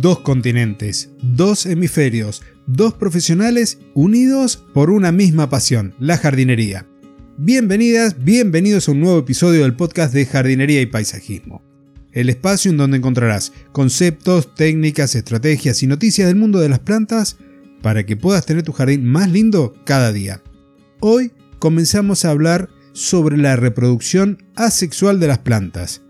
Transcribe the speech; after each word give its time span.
dos 0.00 0.20
continentes, 0.20 1.10
dos 1.22 1.66
hemisferios, 1.66 2.42
dos 2.66 2.94
profesionales 2.94 3.78
unidos 3.94 4.64
por 4.72 4.90
una 4.90 5.10
misma 5.10 5.50
pasión, 5.50 5.94
la 5.98 6.16
jardinería. 6.16 6.86
Bienvenidas, 7.36 8.22
bienvenidos 8.22 8.88
a 8.88 8.92
un 8.92 9.00
nuevo 9.00 9.18
episodio 9.18 9.62
del 9.62 9.74
podcast 9.74 10.14
de 10.14 10.24
jardinería 10.24 10.80
y 10.80 10.86
paisajismo. 10.86 11.62
El 12.12 12.28
espacio 12.28 12.70
en 12.70 12.76
donde 12.76 12.98
encontrarás 12.98 13.52
conceptos, 13.72 14.54
técnicas, 14.54 15.16
estrategias 15.16 15.82
y 15.82 15.88
noticias 15.88 16.28
del 16.28 16.36
mundo 16.36 16.60
de 16.60 16.68
las 16.68 16.78
plantas 16.78 17.36
para 17.82 18.06
que 18.06 18.16
puedas 18.16 18.46
tener 18.46 18.62
tu 18.62 18.72
jardín 18.72 19.04
más 19.04 19.28
lindo 19.28 19.74
cada 19.84 20.12
día. 20.12 20.42
Hoy 21.00 21.32
comenzamos 21.58 22.24
a 22.24 22.30
hablar 22.30 22.68
sobre 22.92 23.36
la 23.36 23.56
reproducción 23.56 24.44
asexual 24.54 25.18
de 25.18 25.26
las 25.26 25.38
plantas, 25.38 26.02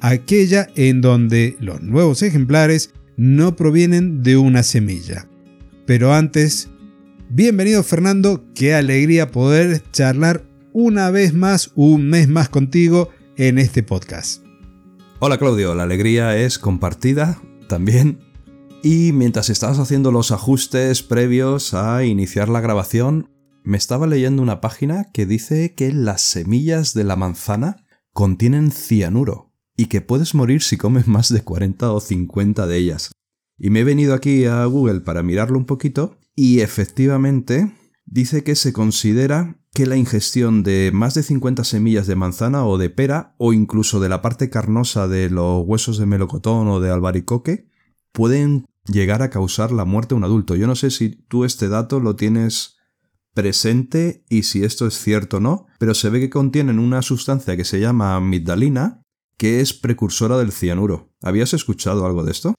aquella 0.00 0.68
en 0.76 1.02
donde 1.02 1.56
los 1.60 1.82
nuevos 1.82 2.22
ejemplares 2.22 2.94
no 3.16 3.56
provienen 3.56 4.22
de 4.22 4.36
una 4.36 4.62
semilla. 4.62 5.28
Pero 5.86 6.12
antes, 6.12 6.70
bienvenido 7.28 7.82
Fernando, 7.82 8.44
qué 8.54 8.74
alegría 8.74 9.30
poder 9.30 9.82
charlar 9.92 10.44
una 10.72 11.10
vez 11.10 11.34
más, 11.34 11.72
un 11.74 12.08
mes 12.08 12.28
más 12.28 12.48
contigo 12.48 13.10
en 13.36 13.58
este 13.58 13.82
podcast. 13.82 14.44
Hola 15.20 15.38
Claudio, 15.38 15.74
la 15.74 15.84
alegría 15.84 16.36
es 16.36 16.58
compartida 16.58 17.40
también. 17.68 18.18
Y 18.82 19.12
mientras 19.12 19.48
estabas 19.48 19.78
haciendo 19.78 20.12
los 20.12 20.30
ajustes 20.30 21.02
previos 21.02 21.72
a 21.72 22.04
iniciar 22.04 22.48
la 22.48 22.60
grabación, 22.60 23.30
me 23.62 23.78
estaba 23.78 24.06
leyendo 24.06 24.42
una 24.42 24.60
página 24.60 25.10
que 25.12 25.24
dice 25.24 25.74
que 25.74 25.90
las 25.92 26.20
semillas 26.20 26.92
de 26.92 27.04
la 27.04 27.16
manzana 27.16 27.86
contienen 28.12 28.70
cianuro 28.70 29.54
y 29.76 29.86
que 29.86 30.00
puedes 30.00 30.34
morir 30.34 30.62
si 30.62 30.76
comes 30.76 31.06
más 31.06 31.32
de 31.32 31.42
40 31.42 31.92
o 31.92 32.00
50 32.00 32.66
de 32.66 32.76
ellas. 32.76 33.13
Y 33.58 33.70
me 33.70 33.80
he 33.80 33.84
venido 33.84 34.14
aquí 34.14 34.44
a 34.46 34.64
Google 34.64 35.00
para 35.00 35.22
mirarlo 35.22 35.58
un 35.58 35.66
poquito 35.66 36.18
y 36.34 36.60
efectivamente 36.60 37.72
dice 38.04 38.42
que 38.42 38.56
se 38.56 38.72
considera 38.72 39.60
que 39.72 39.86
la 39.86 39.96
ingestión 39.96 40.62
de 40.62 40.90
más 40.92 41.14
de 41.14 41.22
50 41.22 41.64
semillas 41.64 42.06
de 42.06 42.16
manzana 42.16 42.64
o 42.66 42.78
de 42.78 42.90
pera 42.90 43.34
o 43.38 43.52
incluso 43.52 44.00
de 44.00 44.08
la 44.08 44.22
parte 44.22 44.50
carnosa 44.50 45.08
de 45.08 45.30
los 45.30 45.64
huesos 45.66 45.98
de 45.98 46.06
melocotón 46.06 46.68
o 46.68 46.80
de 46.80 46.90
albaricoque 46.90 47.68
pueden 48.12 48.66
llegar 48.86 49.22
a 49.22 49.30
causar 49.30 49.72
la 49.72 49.84
muerte 49.84 50.14
a 50.14 50.16
un 50.16 50.24
adulto. 50.24 50.54
Yo 50.54 50.66
no 50.66 50.76
sé 50.76 50.90
si 50.90 51.10
tú 51.10 51.44
este 51.44 51.68
dato 51.68 51.98
lo 51.98 52.14
tienes 52.14 52.76
presente 53.34 54.24
y 54.28 54.44
si 54.44 54.62
esto 54.62 54.86
es 54.86 54.94
cierto 54.94 55.38
o 55.38 55.40
no, 55.40 55.66
pero 55.78 55.94
se 55.94 56.08
ve 56.08 56.20
que 56.20 56.30
contienen 56.30 56.78
una 56.78 57.02
sustancia 57.02 57.56
que 57.56 57.64
se 57.64 57.80
llama 57.80 58.14
amigdalina 58.14 59.02
que 59.36 59.60
es 59.60 59.72
precursora 59.72 60.38
del 60.38 60.52
cianuro. 60.52 61.12
¿Habías 61.20 61.52
escuchado 61.54 62.06
algo 62.06 62.22
de 62.22 62.30
esto? 62.30 62.54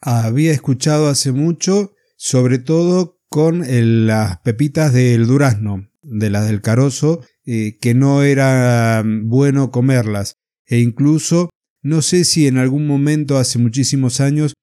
Había 0.00 0.52
escuchado 0.52 1.08
hace 1.08 1.32
mucho, 1.32 1.92
sobre 2.16 2.58
todo 2.58 3.20
con 3.28 3.62
las 4.06 4.38
pepitas 4.40 4.92
del 4.92 5.26
durazno, 5.26 5.88
de 6.02 6.30
las 6.30 6.46
del 6.46 6.62
carozo, 6.62 7.20
eh, 7.44 7.78
que 7.80 7.94
no 7.94 8.22
era 8.22 9.04
bueno 9.04 9.70
comerlas. 9.70 10.36
E 10.66 10.78
incluso, 10.78 11.50
no 11.82 12.02
sé 12.02 12.24
si 12.24 12.46
en 12.46 12.58
algún 12.58 12.86
momento 12.86 13.38
hace 13.38 13.58
muchísimos 13.58 14.20
años 14.20 14.54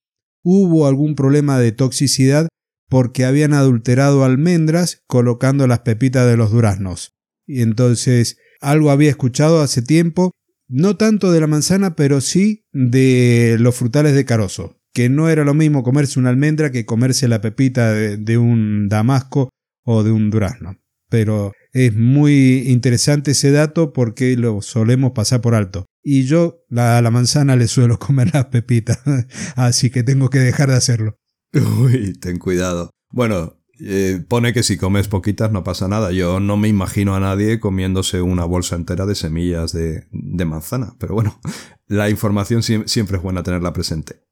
hubo 0.44 0.88
algún 0.88 1.16
problema 1.16 1.60
de 1.60 1.72
toxicidad 1.72 2.48
porque 2.90 3.26
habían 3.26 3.54
adulterado 3.54 4.24
almendras 4.24 5.04
colocando 5.08 5.68
las 5.68 5.80
pepitas 5.80 6.26
de 6.26 6.38
los 6.38 6.52
duraznos. 6.52 7.12
Y 7.46 7.62
entonces 7.62 8.38
algo 8.62 8.92
había 8.92 9.10
escuchado 9.10 9.62
hace 9.62 9.82
tiempo 9.82 10.32
no 10.70 10.98
tanto 10.98 11.32
de 11.32 11.40
la 11.40 11.48
manzana, 11.48 11.96
pero 11.96 12.22
sí 12.22 12.66
de 12.72 13.58
los 13.60 13.76
frutales 13.76 14.14
de 14.14 14.26
carozo, 14.26 14.77
que 14.98 15.10
no 15.10 15.30
era 15.30 15.44
lo 15.44 15.54
mismo 15.54 15.84
comerse 15.84 16.18
una 16.18 16.32
almendra 16.32 16.72
que 16.72 16.88
comerse 16.88 17.28
la 17.28 17.40
pepita 17.40 17.94
de, 17.94 18.38
un 18.40 18.90
damasco 18.90 19.52
o 19.86 20.02
de 20.02 20.10
un 20.10 20.32
durazno. 20.32 20.80
Pero 21.08 21.52
es 21.72 21.96
muy 21.96 22.64
interesante 22.66 23.30
ese 23.30 23.52
dato 23.52 23.94
porque 23.94 24.36
lo 24.36 24.64
solemos 24.64 25.12
pasar 25.12 25.42
por 25.42 25.54
alto. 25.54 25.86
Y 26.02 26.24
yo 26.24 26.64
a 26.76 27.00
la 27.00 27.12
manzana 27.12 27.56
le 27.56 27.68
suelo 27.68 28.00
comer 28.00 28.32
las 28.34 28.46
pepitas, 28.46 29.00
así 29.56 29.92
que 29.92 30.02
tengo 30.02 30.32
que 30.32 30.40
dejar 30.40 30.70
de 30.70 30.78
hacerlo. 30.78 31.16
Uy, 31.54 32.14
ten 32.14 32.40
cuidado. 32.40 32.90
Bueno, 33.12 33.54
eh, 33.80 34.26
pone 34.28 34.52
que 34.52 34.64
si 34.64 34.78
comes 34.78 35.08
poquitas 35.08 35.52
no 35.52 35.64
pasa 35.64 35.88
nada. 35.88 36.12
Yo 36.12 36.40
no 36.40 36.58
me 36.58 36.70
imagino 36.70 37.14
a 37.14 37.20
nadie 37.20 37.60
comiéndose 37.60 38.24
una 38.24 38.46
bolsa 38.46 38.76
entera 38.76 39.06
de 39.06 39.14
semillas 39.14 39.74
de, 39.74 40.08
manzana. 40.44 40.96
Pero 40.98 41.14
bueno, 41.14 41.40
la 41.86 42.10
información 42.10 42.64
siempre 42.64 43.18
es 43.18 43.22
buena 43.22 43.44
tenerla 43.44 43.74
presente. 43.74 44.27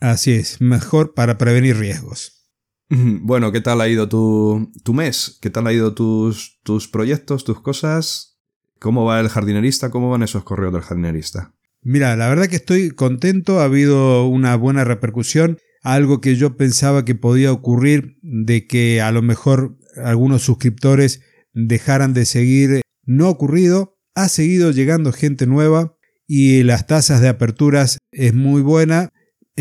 Así 0.00 0.32
es, 0.32 0.60
mejor 0.60 1.14
para 1.14 1.38
prevenir 1.38 1.76
riesgos. 1.76 2.48
Bueno, 2.88 3.52
¿qué 3.52 3.60
tal 3.60 3.80
ha 3.80 3.88
ido 3.88 4.08
tu, 4.08 4.72
tu 4.82 4.94
mes? 4.94 5.38
¿Qué 5.40 5.48
tal 5.48 5.66
ha 5.68 5.72
ido 5.72 5.94
tus, 5.94 6.58
tus 6.64 6.88
proyectos, 6.88 7.44
tus 7.44 7.60
cosas? 7.60 8.40
¿Cómo 8.80 9.04
va 9.04 9.20
el 9.20 9.28
jardinerista? 9.28 9.90
¿Cómo 9.90 10.10
van 10.10 10.24
esos 10.24 10.42
correos 10.42 10.72
del 10.72 10.82
jardinerista? 10.82 11.54
Mira, 11.82 12.16
la 12.16 12.28
verdad 12.28 12.48
que 12.48 12.56
estoy 12.56 12.90
contento, 12.90 13.60
ha 13.60 13.64
habido 13.64 14.26
una 14.26 14.56
buena 14.56 14.84
repercusión 14.84 15.58
algo 15.82 16.20
que 16.20 16.36
yo 16.36 16.56
pensaba 16.56 17.04
que 17.04 17.14
podía 17.14 17.52
ocurrir 17.52 18.18
de 18.22 18.66
que 18.66 19.00
a 19.00 19.12
lo 19.12 19.22
mejor 19.22 19.78
algunos 19.96 20.42
suscriptores 20.42 21.22
dejaran 21.52 22.12
de 22.12 22.24
seguir, 22.26 22.82
no 23.04 23.26
ha 23.26 23.30
ocurrido, 23.30 23.98
ha 24.14 24.28
seguido 24.28 24.70
llegando 24.70 25.12
gente 25.12 25.46
nueva 25.46 25.96
y 26.26 26.62
las 26.62 26.86
tasas 26.86 27.20
de 27.20 27.28
aperturas 27.28 27.98
es 28.12 28.34
muy 28.34 28.62
buena, 28.62 29.10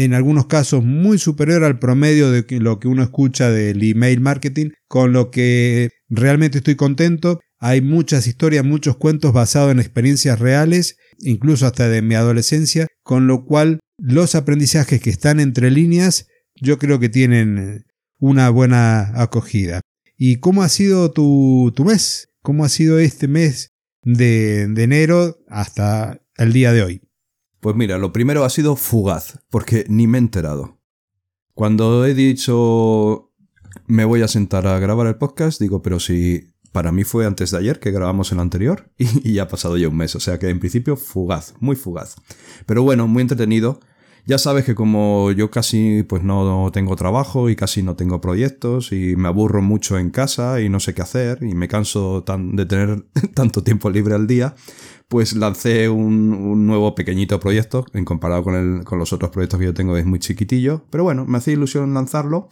en 0.03 0.13
algunos 0.13 0.45
casos 0.45 0.85
muy 0.85 1.17
superior 1.17 1.65
al 1.65 1.77
promedio 1.77 2.31
de 2.31 2.45
lo 2.61 2.79
que 2.79 2.87
uno 2.87 3.03
escucha 3.03 3.51
del 3.51 3.83
email 3.83 4.21
marketing, 4.21 4.69
con 4.87 5.11
lo 5.11 5.29
que 5.29 5.89
realmente 6.07 6.59
estoy 6.59 6.75
contento. 6.75 7.41
Hay 7.59 7.81
muchas 7.81 8.25
historias, 8.25 8.63
muchos 8.63 8.95
cuentos 8.95 9.33
basados 9.33 9.73
en 9.73 9.79
experiencias 9.79 10.39
reales, 10.39 10.95
incluso 11.19 11.65
hasta 11.65 11.89
de 11.89 12.01
mi 12.01 12.15
adolescencia, 12.15 12.87
con 13.03 13.27
lo 13.27 13.43
cual 13.43 13.79
los 13.97 14.35
aprendizajes 14.35 15.01
que 15.01 15.09
están 15.09 15.41
entre 15.41 15.69
líneas 15.69 16.27
yo 16.55 16.79
creo 16.79 16.99
que 16.99 17.09
tienen 17.09 17.83
una 18.19 18.49
buena 18.49 19.21
acogida. 19.21 19.81
¿Y 20.15 20.37
cómo 20.37 20.63
ha 20.63 20.69
sido 20.69 21.11
tu, 21.11 21.73
tu 21.75 21.83
mes? 21.83 22.29
¿Cómo 22.41 22.63
ha 22.63 22.69
sido 22.69 22.99
este 22.99 23.27
mes 23.27 23.71
de 24.03 24.63
enero 24.63 25.39
hasta 25.49 26.21
el 26.37 26.53
día 26.53 26.71
de 26.71 26.83
hoy? 26.83 27.08
Pues 27.59 27.75
mira, 27.75 27.97
lo 27.97 28.13
primero 28.13 28.45
ha 28.45 28.49
sido 28.49 28.75
fugaz, 28.75 29.39
porque 29.49 29.85
ni 29.89 30.07
me 30.07 30.17
he 30.17 30.21
enterado. 30.21 30.79
Cuando 31.53 32.05
he 32.05 32.13
dicho 32.13 33.29
me 33.87 34.05
voy 34.05 34.21
a 34.21 34.27
sentar 34.27 34.67
a 34.67 34.79
grabar 34.79 35.07
el 35.07 35.15
podcast, 35.15 35.59
digo, 35.59 35.81
pero 35.81 35.99
si 35.99 36.53
para 36.71 36.91
mí 36.91 37.03
fue 37.03 37.25
antes 37.25 37.51
de 37.51 37.57
ayer 37.57 37.79
que 37.79 37.91
grabamos 37.91 38.31
el 38.31 38.39
anterior 38.39 38.91
y, 38.97 39.33
ya 39.33 39.43
ha 39.43 39.47
pasado 39.47 39.77
ya 39.77 39.89
un 39.89 39.97
mes, 39.97 40.15
o 40.15 40.19
sea 40.19 40.37
que 40.39 40.49
en 40.49 40.59
principio 40.59 40.95
fugaz, 40.95 41.55
muy 41.59 41.75
fugaz. 41.75 42.15
Pero 42.65 42.83
bueno, 42.83 43.07
muy 43.07 43.21
entretenido. 43.21 43.79
Ya 44.29 44.37
sabes 44.37 44.63
que 44.63 44.75
como 44.75 45.31
yo 45.31 45.49
casi 45.49 46.03
pues 46.03 46.21
no 46.21 46.69
tengo 46.71 46.95
trabajo 46.95 47.49
y 47.49 47.55
casi 47.55 47.81
no 47.81 47.95
tengo 47.95 48.21
proyectos 48.21 48.91
y 48.91 49.15
me 49.15 49.27
aburro 49.27 49.63
mucho 49.63 49.97
en 49.97 50.11
casa 50.11 50.61
y 50.61 50.69
no 50.69 50.79
sé 50.79 50.93
qué 50.93 51.01
hacer 51.01 51.39
y 51.41 51.55
me 51.55 51.67
canso 51.67 52.23
de 52.53 52.65
tener 52.67 53.05
tanto 53.33 53.63
tiempo 53.63 53.89
libre 53.89 54.13
al 54.13 54.27
día, 54.27 54.53
pues 55.07 55.35
lancé 55.35 55.89
un, 55.89 56.67
nuevo 56.67 56.93
pequeñito 56.93 57.39
proyecto 57.39 57.87
en 57.93 58.05
comparado 58.05 58.43
con, 58.43 58.53
el, 58.53 58.83
con 58.83 58.99
los 58.99 59.13
otros 59.13 59.31
proyectos 59.31 59.59
que 59.59 59.65
yo 59.65 59.73
tengo 59.73 59.97
es 59.97 60.05
muy 60.05 60.19
chiquitillo, 60.19 60.85
pero 60.91 61.03
bueno, 61.03 61.25
me 61.25 61.39
hacía 61.39 61.53
ilusión 61.53 61.95
lanzarlo. 61.95 62.49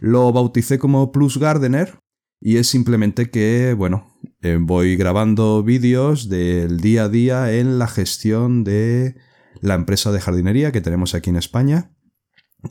Lo 0.00 0.32
bauticé 0.32 0.80
como 0.80 1.12
Plus 1.12 1.38
Gardener 1.38 1.96
y 2.40 2.56
es 2.56 2.66
simplemente 2.66 3.30
que, 3.30 3.72
bueno, 3.78 4.04
eh, 4.42 4.58
voy 4.60 4.96
grabando 4.96 5.62
vídeos 5.62 6.28
del 6.28 6.80
día 6.80 7.04
a 7.04 7.08
día 7.08 7.52
en 7.52 7.78
la 7.78 7.86
gestión 7.86 8.64
de 8.64 9.29
la 9.60 9.74
empresa 9.74 10.12
de 10.12 10.20
jardinería 10.20 10.72
que 10.72 10.80
tenemos 10.80 11.14
aquí 11.14 11.30
en 11.30 11.36
España. 11.36 11.92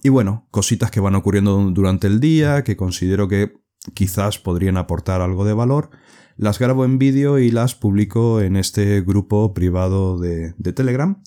Y 0.03 0.09
bueno, 0.09 0.47
cositas 0.51 0.91
que 0.91 0.99
van 0.99 1.15
ocurriendo 1.15 1.57
durante 1.71 2.07
el 2.07 2.19
día, 2.19 2.63
que 2.63 2.77
considero 2.77 3.27
que 3.27 3.53
quizás 3.93 4.37
podrían 4.37 4.77
aportar 4.77 5.21
algo 5.21 5.45
de 5.45 5.53
valor, 5.53 5.89
las 6.37 6.59
grabo 6.59 6.85
en 6.85 6.99
vídeo 6.99 7.39
y 7.39 7.51
las 7.51 7.75
publico 7.75 8.39
en 8.41 8.55
este 8.55 9.01
grupo 9.01 9.53
privado 9.53 10.17
de, 10.17 10.53
Telegram. 10.73 11.21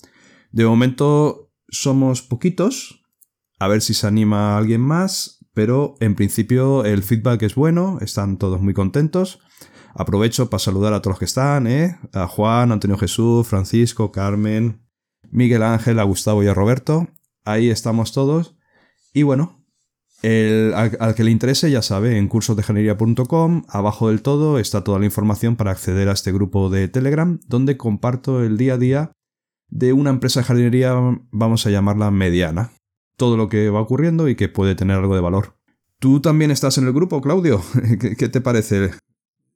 De 0.51 0.65
momento 0.65 1.51
somos 1.69 2.21
poquitos, 2.21 3.03
a 3.59 3.67
ver 3.67 3.81
si 3.81 3.93
se 3.93 4.07
anima 4.07 4.57
alguien 4.57 4.81
más, 4.81 5.45
pero 5.53 5.95
en 5.99 6.15
principio 6.15 6.83
el 6.85 7.03
feedback 7.03 7.43
es 7.43 7.55
bueno, 7.55 7.99
están 8.01 8.37
todos 8.37 8.61
muy 8.61 8.73
contentos. 8.73 9.39
Aprovecho 9.95 10.49
para 10.49 10.59
saludar 10.59 10.93
a 10.93 11.01
todos 11.01 11.13
los 11.13 11.19
que 11.19 11.25
están, 11.25 11.67
¿eh? 11.67 11.99
a 12.13 12.27
Juan, 12.27 12.71
Antonio 12.71 12.97
Jesús, 12.97 13.47
Francisco, 13.47 14.11
Carmen, 14.11 14.82
Miguel 15.33 15.63
Ángel, 15.63 15.99
a 15.99 16.03
Gustavo 16.03 16.43
y 16.43 16.47
a 16.47 16.53
Roberto. 16.53 17.07
Ahí 17.43 17.69
estamos 17.69 18.13
todos. 18.13 18.55
Y 19.13 19.23
bueno, 19.23 19.63
al, 20.23 21.15
que 21.15 21.23
le 21.23 21.31
interese 21.31 21.69
ya 21.71 21.81
sabe, 21.81 22.17
en 22.17 22.27
cursosdejanería.com, 22.27 23.63
abajo 23.67 24.09
del 24.09 24.21
todo 24.21 24.59
está 24.59 24.83
toda 24.83 24.99
la 24.99 25.05
información 25.05 25.55
para 25.55 25.71
acceder 25.71 26.07
a 26.07 26.13
este 26.13 26.31
grupo 26.31 26.69
de 26.69 26.87
Telegram, 26.87 27.39
donde 27.47 27.77
comparto 27.77 28.43
el 28.43 28.57
día 28.57 28.75
a 28.75 28.77
día 28.77 29.11
de 29.69 29.91
una 29.91 30.11
empresa 30.11 30.39
de 30.39 30.45
jardinería, 30.45 30.93
vamos 31.31 31.65
a 31.65 31.71
llamarla 31.71 32.11
mediana, 32.11 32.71
todo 33.17 33.35
lo 33.35 33.49
que 33.49 33.69
va 33.69 33.81
ocurriendo 33.81 34.29
y 34.29 34.35
que 34.35 34.49
puede 34.49 34.75
tener 34.75 34.97
algo 34.97 35.15
de 35.15 35.21
valor. 35.21 35.57
¿Tú 35.99 36.21
también 36.21 36.51
estás 36.51 36.77
en 36.77 36.85
el 36.85 36.93
grupo, 36.93 37.21
Claudio? 37.21 37.61
¿Qué, 37.99 38.29
te 38.29 38.39
parece? 38.39 38.91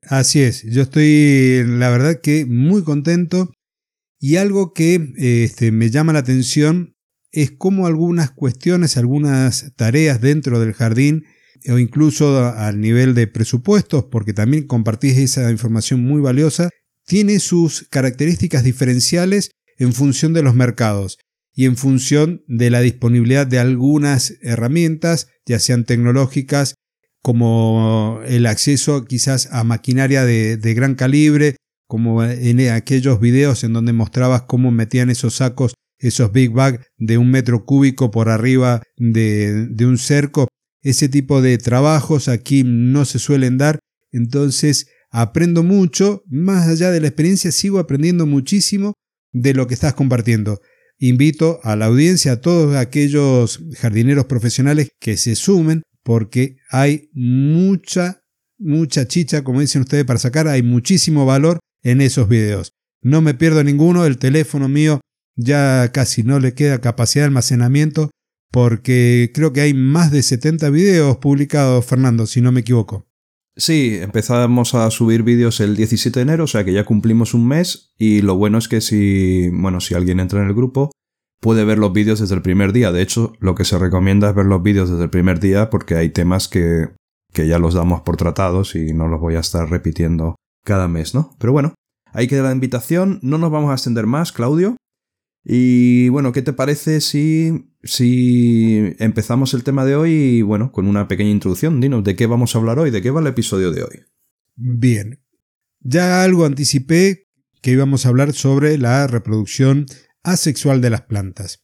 Así 0.10 0.42
es, 0.42 0.64
yo 0.64 0.82
estoy 0.82 1.64
la 1.66 1.90
verdad 1.90 2.20
que 2.22 2.46
muy 2.46 2.84
contento 2.84 3.52
y 4.20 4.38
algo 4.38 4.74
que 4.74 5.14
este, 5.18 5.72
me 5.72 5.90
llama 5.90 6.14
la 6.14 6.20
atención 6.20 6.96
es 7.32 7.52
cómo 7.52 7.88
algunas 7.88 8.32
cuestiones, 8.32 8.98
algunas 8.98 9.74
tareas 9.76 10.22
dentro 10.22 10.60
del 10.60 10.74
jardín 10.74 11.26
o 11.70 11.78
incluso 11.78 12.46
al 12.46 12.80
nivel 12.80 13.14
de 13.14 13.28
presupuestos, 13.28 14.06
porque 14.06 14.34
también 14.34 14.68
compartís 14.68 15.18
esa 15.18 15.52
información 15.52 16.02
muy 16.02 16.22
valiosa, 16.22 16.70
tiene 17.06 17.40
sus 17.40 17.88
características 17.90 18.64
diferenciales 18.64 19.52
en 19.78 19.94
función 19.94 20.34
de 20.34 20.44
los 20.44 20.56
mercados 20.56 21.18
y 21.54 21.66
en 21.66 21.76
función 21.76 22.44
de 22.48 22.70
la 22.70 22.82
disponibilidad 22.82 23.48
de 23.48 23.60
algunas 23.60 24.36
herramientas, 24.42 25.28
ya 25.46 25.60
sean 25.60 25.86
tecnológicas, 25.86 26.76
como 27.24 28.22
el 28.26 28.46
acceso 28.46 29.06
quizás 29.06 29.50
a 29.52 29.64
maquinaria 29.64 30.24
de, 30.24 30.74
gran 30.76 30.96
calibre, 30.96 31.56
como 31.88 32.24
en 32.24 32.60
aquellos 32.70 33.20
videos 33.20 33.64
en 33.64 33.74
donde 33.74 33.94
mostrabas 33.94 34.44
cómo 34.44 34.72
metían 34.72 35.10
esos 35.10 35.36
sacos, 35.36 35.74
esos 36.00 36.32
big 36.32 36.52
bag 36.52 36.86
de 36.98 37.18
un 37.18 37.32
metro 37.32 37.66
cúbico 37.66 38.12
por 38.12 38.30
arriba 38.30 38.84
de, 38.98 39.68
de 39.68 39.86
un 39.86 39.98
cerco. 39.98 40.48
Ese 40.82 41.10
tipo 41.10 41.42
de 41.42 41.58
trabajos 41.58 42.28
aquí 42.28 42.64
no 42.66 43.06
se 43.06 43.20
suelen 43.20 43.58
dar, 43.58 43.80
entonces 44.12 44.88
aprendo 45.10 45.64
mucho, 45.64 46.22
más 46.28 46.68
allá 46.68 46.92
de 46.92 47.02
la 47.02 47.08
experiencia 47.08 47.52
sigo 47.52 47.80
aprendiendo 47.80 48.26
muchísimo 48.26 48.94
de 49.32 49.54
lo 49.54 49.68
que 49.68 49.74
estás 49.74 49.94
compartiendo. 49.94 50.60
Invito 51.00 51.60
a 51.64 51.76
la 51.76 51.86
audiencia, 51.86 52.34
a 52.34 52.42
todos 52.42 52.76
aquellos 52.76 53.64
jardineros 53.78 54.26
profesionales 54.26 54.90
que 55.00 55.16
se 55.16 55.36
sumen 55.36 55.84
porque 56.04 56.58
hay 56.70 57.10
mucha, 57.14 58.22
mucha 58.58 59.08
chicha, 59.08 59.44
como 59.44 59.62
dicen 59.62 59.82
ustedes, 59.82 60.06
para 60.06 60.20
sacar. 60.20 60.48
Hay 60.48 60.64
muchísimo 60.64 61.26
valor 61.26 61.60
en 61.84 62.02
esos 62.02 62.28
videos. 62.28 62.74
No 63.02 63.22
me 63.22 63.34
pierdo 63.34 63.64
ninguno, 63.64 64.06
el 64.06 64.18
teléfono 64.18 64.68
mío 64.68 65.00
ya 65.36 65.92
casi 65.94 66.24
no 66.24 66.40
le 66.40 66.54
queda 66.54 66.82
capacidad 66.82 67.24
de 67.24 67.28
almacenamiento 67.28 68.10
porque 68.52 69.32
creo 69.34 69.54
que 69.54 69.62
hay 69.62 69.74
más 69.74 70.12
de 70.12 70.24
70 70.24 70.70
videos 70.70 71.18
publicados, 71.18 71.86
Fernando, 71.86 72.26
si 72.26 72.42
no 72.42 72.52
me 72.52 72.62
equivoco. 72.62 73.06
Sí, 73.56 73.98
empezamos 74.02 74.76
a 74.76 74.90
subir 74.92 75.24
vídeos 75.24 75.60
el 75.60 75.76
17 75.76 76.20
de 76.20 76.24
enero, 76.24 76.44
o 76.44 76.48
sea 76.48 76.64
que 76.64 76.74
ya 76.74 76.86
cumplimos 76.86 77.34
un 77.34 77.48
mes 77.48 77.92
y 77.98 78.22
lo 78.22 78.36
bueno 78.36 78.58
es 78.58 78.68
que 78.68 78.82
si, 78.82 79.50
bueno, 79.50 79.80
si 79.80 79.96
alguien 79.96 80.20
entra 80.20 80.42
en 80.42 80.48
el 80.48 80.54
grupo 80.54 80.92
puede 81.40 81.66
ver 81.66 81.78
los 81.78 81.94
vídeos 81.94 82.20
desde 82.20 82.36
el 82.36 82.42
primer 82.42 82.72
día. 82.74 82.92
De 82.92 83.02
hecho, 83.02 83.34
lo 83.40 83.56
que 83.56 83.66
se 83.66 83.78
recomienda 83.78 84.30
es 84.30 84.36
ver 84.36 84.46
los 84.46 84.62
vídeos 84.62 84.90
desde 84.90 85.04
el 85.04 85.10
primer 85.10 85.40
día 85.40 85.70
porque 85.70 85.96
hay 85.96 86.10
temas 86.10 86.48
que, 86.48 86.90
que 87.34 87.48
ya 87.48 87.60
los 87.60 87.74
damos 87.74 88.02
por 88.02 88.18
tratados 88.18 88.76
y 88.76 88.94
no 88.94 89.08
los 89.08 89.20
voy 89.20 89.36
a 89.36 89.40
estar 89.40 89.70
repitiendo 89.70 90.36
cada 90.68 90.90
mes, 90.90 91.16
¿no? 91.16 91.36
Pero 91.40 91.54
bueno, 91.54 91.74
ahí 92.12 92.28
queda 92.28 92.44
la 92.44 92.52
invitación, 92.52 93.20
no 93.24 93.38
nos 93.38 93.50
vamos 93.50 93.72
a 93.72 93.76
extender 93.76 94.06
más, 94.06 94.34
Claudio. 94.34 94.76
Y 95.46 96.10
bueno, 96.10 96.34
¿qué 96.34 96.42
te 96.42 96.52
parece 96.52 97.00
si, 97.00 97.72
si 97.84 98.94
empezamos 99.00 99.54
el 99.54 99.64
tema 99.64 99.86
de 99.86 99.96
hoy, 99.96 100.42
bueno, 100.42 100.74
con 100.74 100.88
una 100.88 101.08
pequeña 101.08 101.30
introducción? 101.30 101.80
Dinos, 101.80 102.04
¿de 102.04 102.18
qué 102.18 102.28
vamos 102.28 102.54
a 102.54 102.60
hablar 102.60 102.80
hoy? 102.80 102.92
¿De 102.92 103.02
qué 103.02 103.12
va 103.12 103.22
el 103.22 103.28
episodio 103.28 103.72
de 103.72 103.84
hoy? 103.84 104.04
Bien, 104.58 105.24
ya 105.80 106.22
algo 106.22 106.46
anticipé 106.46 107.30
que 107.62 107.72
íbamos 107.72 108.06
a 108.06 108.10
hablar 108.10 108.34
sobre 108.34 108.78
la 108.78 109.08
reproducción 109.08 109.86
asexual 110.22 110.82
de 110.82 110.90
las 110.90 111.04
plantas. 111.04 111.64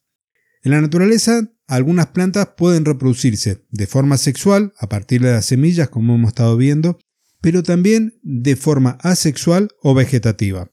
En 0.61 0.71
la 0.71 0.79
naturaleza, 0.79 1.41
algunas 1.67 2.07
plantas 2.07 2.51
pueden 2.55 2.85
reproducirse 2.85 3.65
de 3.69 3.85
forma 3.85 4.15
sexual 4.15 4.71
a 4.79 4.87
partir 4.87 5.21
de 5.21 5.33
las 5.33 5.45
semillas, 5.45 5.89
como 5.89 6.15
hemos 6.15 6.29
estado 6.29 6.55
viendo, 6.55 6.99
pero 7.43 7.61
también 7.61 8.17
de 8.23 8.55
forma 8.55 8.97
asexual 9.01 9.67
o 9.81 9.93
vegetativa. 9.93 10.71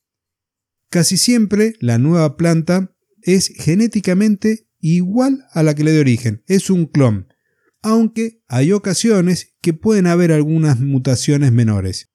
Casi 0.88 1.16
siempre 1.16 1.74
la 1.80 1.98
nueva 1.98 2.36
planta 2.36 2.94
es 3.22 3.48
genéticamente 3.48 4.68
igual 4.78 5.44
a 5.50 5.64
la 5.64 5.74
que 5.74 5.82
le 5.82 5.90
dio 5.90 6.00
origen, 6.00 6.44
es 6.46 6.70
un 6.70 6.86
clon, 6.86 7.26
aunque 7.82 8.44
hay 8.46 8.70
ocasiones 8.70 9.56
que 9.60 9.72
pueden 9.72 10.06
haber 10.06 10.30
algunas 10.30 10.78
mutaciones 10.78 11.50
menores. 11.50 12.12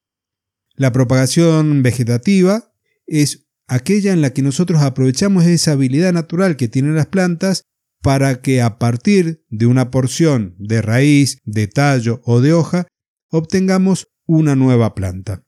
La 0.75 0.93
propagación 0.93 1.83
vegetativa 1.83 2.73
es 3.07 3.49
aquella 3.67 4.13
en 4.13 4.21
la 4.21 4.31
que 4.31 4.41
nosotros 4.41 4.81
aprovechamos 4.81 5.43
esa 5.43 5.73
habilidad 5.73 6.13
natural 6.13 6.55
que 6.55 6.69
tienen 6.69 6.95
las 6.95 7.07
plantas 7.07 7.63
para 8.01 8.41
que 8.41 8.61
a 8.61 8.79
partir 8.79 9.43
de 9.49 9.65
una 9.65 9.91
porción 9.91 10.55
de 10.59 10.81
raíz, 10.81 11.39
de 11.43 11.67
tallo 11.67 12.21
o 12.23 12.39
de 12.39 12.53
hoja 12.53 12.87
obtengamos 13.29 14.14
una 14.25 14.55
nueva 14.55 14.95
planta. 14.95 15.43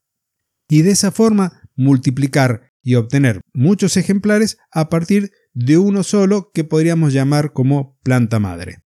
Y 0.69 0.81
de 0.81 0.91
esa 0.91 1.11
forma 1.11 1.69
multiplicar 1.75 2.71
y 2.81 2.95
obtener 2.95 3.41
muchos 3.53 3.97
ejemplares 3.97 4.57
a 4.71 4.89
partir 4.89 5.31
de 5.53 5.77
uno 5.77 6.03
solo 6.03 6.51
que 6.53 6.63
podríamos 6.63 7.13
llamar 7.13 7.51
como 7.53 7.97
planta 8.03 8.39
madre. 8.39 8.83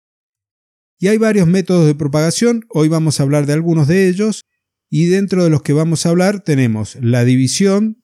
Y 0.98 1.08
hay 1.08 1.18
varios 1.18 1.48
métodos 1.48 1.88
de 1.88 1.96
propagación, 1.96 2.64
hoy 2.70 2.88
vamos 2.88 3.20
a 3.20 3.24
hablar 3.24 3.46
de 3.46 3.54
algunos 3.54 3.88
de 3.88 4.08
ellos, 4.08 4.44
y 4.90 5.06
dentro 5.06 5.44
de 5.44 5.50
los 5.50 5.62
que 5.62 5.74
vamos 5.74 6.06
a 6.06 6.10
hablar 6.10 6.42
tenemos 6.44 6.98
la 7.02 7.24
división, 7.24 8.04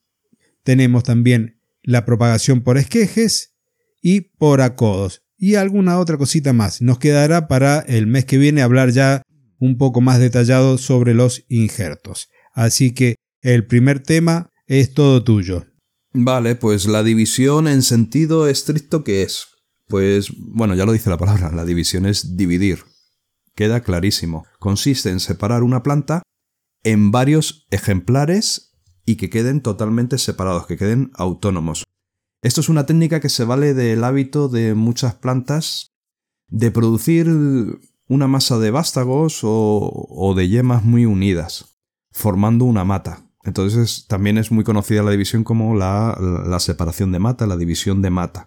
tenemos 0.64 1.04
también 1.04 1.62
la 1.84 2.06
propagación 2.06 2.62
por 2.62 2.78
esquejes 2.78 3.56
y 4.02 4.22
por 4.22 4.62
acodos, 4.62 5.22
y 5.38 5.56
alguna 5.56 6.00
otra 6.00 6.18
cosita 6.18 6.54
más. 6.54 6.82
Nos 6.82 7.00
quedará 7.00 7.48
para 7.48 7.80
el 7.80 8.08
mes 8.08 8.26
que 8.26 8.38
viene 8.38 8.62
hablar 8.62 8.90
ya 8.90 9.22
un 9.60 9.78
poco 9.78 10.02
más 10.02 10.20
detallado 10.20 10.78
sobre 10.78 11.14
los 11.14 11.46
injertos. 11.50 12.30
Así 12.54 12.94
que 12.94 13.16
el 13.42 13.66
primer 13.66 14.02
tema 14.02 14.52
es 14.66 14.94
todo 14.94 15.24
tuyo. 15.24 15.66
Vale, 16.14 16.56
pues 16.56 16.88
la 16.88 17.04
división 17.04 17.68
en 17.68 17.82
sentido 17.82 18.48
estricto 18.48 19.04
¿qué 19.04 19.24
es? 19.24 19.48
Pues 19.88 20.32
bueno, 20.38 20.76
ya 20.76 20.86
lo 20.86 20.92
dice 20.92 21.10
la 21.10 21.18
palabra, 21.18 21.52
la 21.52 21.66
división 21.66 22.06
es 22.06 22.36
dividir. 22.36 22.80
Queda 23.56 23.82
clarísimo. 23.82 24.46
Consiste 24.60 25.10
en 25.10 25.20
separar 25.20 25.64
una 25.64 25.84
planta 25.84 26.24
en 26.84 27.12
varios 27.12 27.68
ejemplares 27.72 28.74
y 29.06 29.16
que 29.16 29.30
queden 29.30 29.62
totalmente 29.62 30.18
separados, 30.18 30.68
que 30.68 30.78
queden 30.78 31.12
autónomos. 31.16 31.84
Esto 32.44 32.62
es 32.62 32.70
una 32.70 32.86
técnica 32.86 33.20
que 33.20 33.30
se 33.30 33.46
vale 33.46 33.74
del 33.74 34.04
hábito 34.04 34.48
de 34.48 34.74
muchas 34.76 35.16
plantas 35.16 35.88
de 36.50 36.72
producir 36.72 37.28
una 38.08 38.28
masa 38.28 38.58
de 38.60 38.72
vástagos 38.72 39.44
o, 39.44 40.08
o 40.10 40.34
de 40.36 40.48
yemas 40.48 40.84
muy 40.84 41.06
unidas, 41.06 41.78
formando 42.12 42.66
una 42.66 42.84
mata. 42.84 43.28
Entonces 43.48 44.06
también 44.08 44.38
es 44.38 44.52
muy 44.52 44.66
conocida 44.66 45.04
la 45.04 45.12
división 45.12 45.46
como 45.46 45.74
la, 45.74 46.58
separación 46.60 47.14
de 47.14 47.20
mata, 47.20 47.48
la 47.48 47.56
división 47.56 48.02
de 48.02 48.10
mata. 48.10 48.46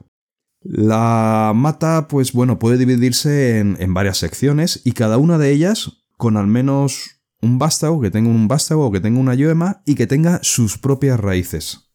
La 0.60 1.52
mata, 1.54 2.06
pues 2.06 2.34
bueno, 2.34 2.58
puede 2.58 2.76
dividirse 2.76 3.60
en, 3.60 3.94
varias 3.94 4.18
secciones 4.18 4.82
y 4.84 4.92
cada 4.92 5.16
una 5.16 5.38
de 5.38 5.52
ellas 5.52 6.04
con 6.18 6.36
al 6.36 6.48
menos 6.48 7.22
un 7.40 7.58
vástago, 7.58 8.02
que 8.02 8.10
tenga 8.10 8.28
un 8.28 8.46
vástago 8.46 8.86
o 8.86 8.92
que 8.92 9.00
tenga 9.00 9.18
una 9.18 9.34
yema 9.34 9.80
y 9.86 9.94
que 9.94 10.06
tenga 10.06 10.38
sus 10.42 10.76
propias 10.76 11.18
raíces. 11.18 11.90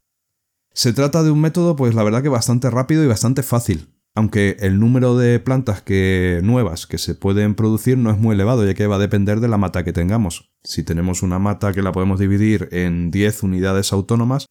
Se 0.72 0.92
trata 0.92 1.22
de 1.22 1.30
un 1.30 1.40
método, 1.40 1.76
pues 1.76 1.94
la 1.94 2.02
verdad 2.02 2.24
que 2.24 2.28
bastante 2.28 2.68
rápido 2.70 3.04
y 3.04 3.06
bastante 3.06 3.44
fácil 3.44 3.95
aunque 4.16 4.56
el 4.60 4.80
número 4.80 5.14
de 5.14 5.38
plantas 5.40 5.82
que 5.82 6.40
nuevas 6.42 6.86
que 6.86 6.96
se 6.96 7.14
pueden 7.14 7.54
producir 7.54 7.98
no 7.98 8.10
es 8.10 8.16
muy 8.16 8.34
elevado, 8.34 8.64
ya 8.64 8.72
que 8.72 8.86
va 8.86 8.96
a 8.96 8.98
depender 8.98 9.40
de 9.40 9.48
la 9.48 9.58
mata 9.58 9.84
que 9.84 9.92
tengamos. 9.92 10.50
Si 10.64 10.82
tenemos 10.82 11.22
una 11.22 11.38
mata 11.38 11.74
que 11.74 11.82
la 11.82 11.92
podemos 11.92 12.18
dividir 12.18 12.70
en 12.72 13.10
10 13.10 13.42
unidades 13.42 13.92
autónomas, 13.92 14.46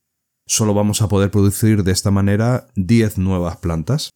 solo 0.45 0.75
vamos 0.75 1.01
a 1.01 1.07
poder 1.07 1.31
producir 1.31 1.83
de 1.83 1.91
esta 1.91 2.11
manera 2.11 2.67
10 2.75 3.17
nuevas 3.17 3.57
plantas. 3.57 4.11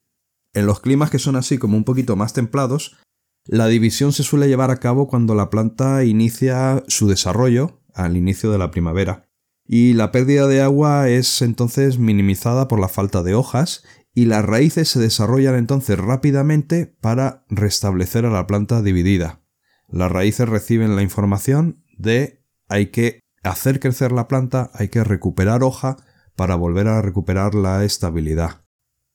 En 0.54 0.68
los 0.68 0.82
climas 0.82 1.10
que 1.10 1.18
son 1.18 1.36
así 1.36 1.58
como 1.58 1.78
un 1.78 1.84
poquito 1.84 2.16
más 2.16 2.34
templados, 2.34 2.98
la 3.46 3.66
división 3.66 4.14
se 4.14 4.22
suele 4.22 4.48
llevar 4.48 4.70
a 4.70 4.80
cabo 4.80 5.08
cuando 5.08 5.34
la 5.34 5.50
planta 5.50 6.04
inicia 6.04 6.84
su 6.88 7.08
desarrollo 7.08 7.82
al 7.96 8.18
inicio 8.18 8.52
de 8.52 8.60
la 8.60 8.70
primavera. 8.70 9.26
Y 9.72 9.94
la 9.94 10.12
pérdida 10.12 10.48
de 10.48 10.62
agua 10.62 11.10
es 11.10 11.44
entonces 11.44 12.00
minimizada 12.00 12.68
por 12.68 12.80
la 12.80 12.88
falta 12.88 13.22
de 13.22 13.36
hojas 13.36 13.84
y 14.20 14.26
las 14.26 14.44
raíces 14.44 14.90
se 14.90 15.00
desarrollan 15.00 15.56
entonces 15.56 15.98
rápidamente 15.98 16.88
para 17.00 17.46
restablecer 17.48 18.26
a 18.26 18.30
la 18.30 18.48
planta 18.48 18.82
dividida. 18.82 19.40
Las 19.88 20.12
raíces 20.12 20.50
reciben 20.50 20.98
la 20.98 21.04
información 21.04 21.86
de 21.98 22.44
hay 22.68 22.88
que 22.88 23.22
hacer 23.44 23.80
crecer 23.80 24.12
la 24.12 24.28
planta, 24.28 24.72
hay 24.74 24.90
que 24.90 25.06
recuperar 25.06 25.64
hoja 25.64 25.96
para 26.36 26.56
volver 26.56 26.90
a 26.90 27.02
recuperar 27.02 27.56
la 27.56 27.86
estabilidad. 27.86 28.66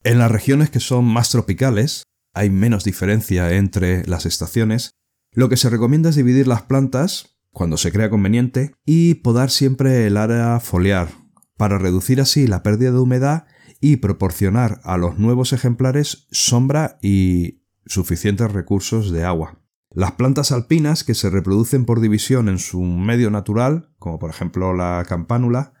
En 0.03 0.17
las 0.17 0.31
regiones 0.31 0.71
que 0.71 0.79
son 0.79 1.05
más 1.05 1.29
tropicales, 1.29 2.05
hay 2.33 2.49
menos 2.49 2.83
diferencia 2.83 3.51
entre 3.51 4.07
las 4.07 4.25
estaciones, 4.25 4.89
lo 5.33 5.49
que 5.49 5.57
se 5.57 5.69
recomienda 5.69 6.09
es 6.09 6.15
dividir 6.15 6.47
las 6.47 6.63
plantas, 6.63 7.37
cuando 7.51 7.77
se 7.77 7.91
crea 7.91 8.09
conveniente, 8.09 8.73
y 8.87 9.13
podar 9.13 9.51
siempre 9.51 10.07
el 10.07 10.17
área 10.17 10.59
foliar, 10.59 11.09
para 11.57 11.77
reducir 11.77 12.19
así 12.21 12.47
la 12.47 12.63
pérdida 12.63 12.91
de 12.91 12.97
humedad 12.97 13.45
y 13.85 13.97
proporcionar 13.97 14.81
a 14.83 14.97
los 14.97 15.19
nuevos 15.19 15.53
ejemplares 15.53 16.25
sombra 16.31 16.97
y 17.03 17.61
suficientes 17.85 18.51
recursos 18.51 19.11
de 19.11 19.23
agua. 19.23 19.61
Las 19.91 20.13
plantas 20.13 20.51
alpinas 20.51 21.03
que 21.03 21.13
se 21.13 21.29
reproducen 21.29 21.85
por 21.85 22.01
división 22.01 22.49
en 22.49 22.57
su 22.57 22.81
medio 22.81 23.29
natural, 23.29 23.93
como 23.99 24.17
por 24.17 24.31
ejemplo 24.31 24.73
la 24.73 25.05
campánula, 25.07 25.73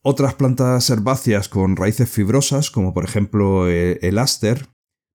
otras 0.00 0.32
plantas 0.32 0.88
herbáceas 0.88 1.50
con 1.50 1.76
raíces 1.76 2.08
fibrosas, 2.08 2.70
como 2.70 2.94
por 2.94 3.04
ejemplo 3.04 3.68
eh, 3.68 3.98
el 4.00 4.16
aster, 4.16 4.70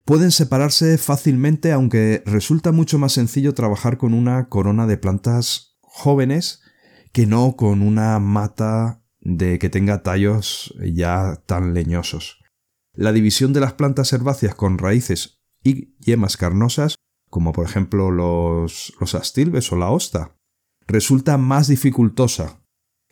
pueden 0.05 0.31
separarse 0.31 0.99
fácilmente 0.99 1.73
aunque 1.73 2.23
resulta 2.27 2.71
mucho 2.71 2.99
más 2.99 3.13
sencillo 3.13 3.55
trabajar 3.55 3.97
con 3.97 4.13
una 4.13 4.51
corona 4.51 4.87
de 4.87 4.99
plantas 4.99 5.79
jóvenes 5.81 6.61
que 7.13 7.25
no 7.25 7.57
con 7.57 7.81
una 7.81 8.19
mata 8.19 9.04
de 9.25 9.59
que 9.59 9.71
tenga 9.71 10.03
tallos 10.03 10.75
ya 10.81 11.43
tan 11.47 11.75
leñosos. 11.75 12.41
La 12.93 13.13
división 13.13 13.53
de 13.53 13.61
las 13.61 13.73
plantas 13.73 14.13
herbáceas 14.13 14.55
con 14.55 14.79
raíces 14.79 15.41
y 15.63 15.97
yemas 15.99 16.37
carnosas, 16.37 16.95
como 17.31 17.53
por 17.53 17.67
ejemplo 17.67 18.11
los, 18.11 18.93
los 19.01 19.15
astilbes 19.15 19.73
o 19.73 19.77
la 19.77 19.91
hosta, 19.91 20.37
resulta 20.87 21.39
más 21.39 21.67
dificultosa 21.69 22.61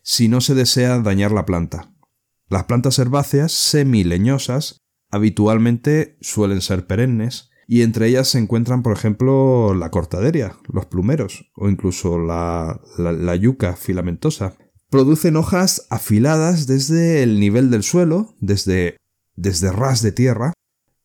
si 0.02 0.28
no 0.28 0.40
se 0.40 0.54
desea 0.54 0.99
dañar 1.00 1.33
la 1.33 1.47
planta. 1.47 1.92
Las 2.49 2.64
plantas 2.64 2.99
herbáceas 2.99 3.52
semileñosas 3.52 4.78
habitualmente 5.11 6.19
suelen 6.21 6.61
ser 6.61 6.87
perennes 6.87 7.50
y 7.66 7.83
entre 7.83 8.09
ellas 8.09 8.28
se 8.28 8.38
encuentran, 8.38 8.83
por 8.83 8.92
ejemplo, 8.92 9.75
la 9.75 9.90
cortaderia, 9.90 10.57
los 10.71 10.87
plumeros 10.87 11.50
o 11.54 11.69
incluso 11.69 12.19
la, 12.19 12.81
la 12.99 13.37
yuca 13.37 13.76
filamentosa. 13.76 14.57
Producen 14.93 15.37
hojas 15.37 15.87
afiladas 15.89 16.67
desde 16.67 17.23
el 17.23 17.41
nivel 17.41 17.71
del 17.71 17.83
suelo, 17.83 18.35
desde, 18.41 18.99
desde 19.37 19.73
ras 19.73 20.03
de 20.03 20.13
tierra, 20.13 20.53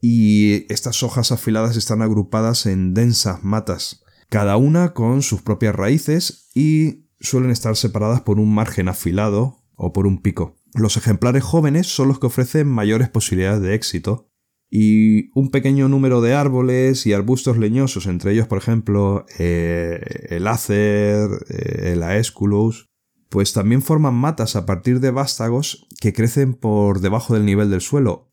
y 0.01 0.65
estas 0.67 1.03
hojas 1.03 1.31
afiladas 1.31 1.77
están 1.77 2.01
agrupadas 2.01 2.65
en 2.65 2.93
densas 2.93 3.45
matas, 3.45 4.03
cada 4.27 4.57
una 4.57 4.93
con 4.93 5.21
sus 5.21 5.41
propias 5.41 5.73
raíces 5.73 6.49
y 6.53 7.05
suelen 7.21 7.49
estar 7.49 7.77
separadas 7.77 8.19
por 8.19 8.41
un 8.41 8.53
margen 8.53 8.89
afilado 8.89 9.63
o 9.77 9.93
por 9.93 10.05
un 10.05 10.21
pico. 10.21 10.57
Los 10.73 10.97
ejemplares 10.97 11.45
jóvenes 11.45 11.87
son 11.87 12.09
los 12.09 12.19
que 12.19 12.27
ofrecen 12.27 12.67
mayores 12.67 13.07
posibilidades 13.07 13.61
de 13.61 13.73
éxito 13.73 14.29
y 14.69 15.29
un 15.33 15.49
pequeño 15.49 15.87
número 15.87 16.19
de 16.19 16.33
árboles 16.33 17.05
y 17.05 17.13
arbustos 17.13 17.57
leñosos, 17.57 18.05
entre 18.05 18.33
ellos 18.33 18.47
por 18.47 18.57
ejemplo 18.57 19.25
eh, 19.39 20.27
el 20.27 20.45
acer, 20.47 21.29
eh, 21.47 21.93
el 21.93 22.03
aesculus, 22.03 22.89
pues 23.29 23.53
también 23.53 23.81
forman 23.81 24.15
matas 24.15 24.55
a 24.55 24.65
partir 24.65 24.99
de 24.99 25.11
vástagos 25.11 25.87
que 25.99 26.13
crecen 26.13 26.53
por 26.53 27.01
debajo 27.01 27.33
del 27.33 27.45
nivel 27.45 27.69
del 27.69 27.81
suelo 27.81 28.27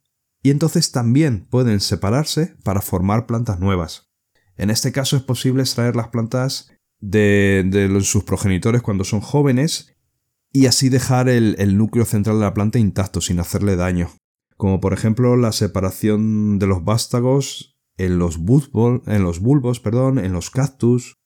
y 0.44 0.50
entonces 0.50 0.92
también 0.92 1.46
pueden 1.48 1.80
separarse 1.80 2.54
para 2.64 2.82
formar 2.82 3.26
plantas 3.26 3.60
nuevas. 3.60 4.12
En 4.56 4.68
este 4.68 4.92
caso 4.92 5.16
es 5.16 5.22
posible 5.22 5.62
extraer 5.62 5.96
las 5.96 6.08
plantas 6.08 6.70
de, 7.00 7.98
sus 8.02 8.24
progenitores 8.24 8.82
cuando 8.82 9.04
son 9.04 9.20
jóvenes 9.20 9.96
y 10.52 10.66
así 10.66 10.90
dejar 10.90 11.30
el, 11.30 11.78
núcleo 11.78 12.04
central 12.04 12.36
de 12.36 12.44
la 12.44 12.54
planta 12.54 12.78
intacto 12.78 13.22
sin 13.22 13.40
hacerle 13.40 13.74
daño. 13.74 14.10
Como 14.58 14.80
por 14.80 14.92
ejemplo 14.92 15.36
la 15.36 15.50
separación 15.50 16.58
de 16.58 16.66
los 16.66 16.84
vástagos 16.84 17.78
en 17.96 18.18
los, 18.18 18.36
bulbos, 18.36 19.00
en 19.06 19.22
los 19.22 19.40
bulbos, 19.40 19.80
perdón, 19.80 20.18
en 20.18 20.34
los 20.34 20.50
cactus, 20.50 21.16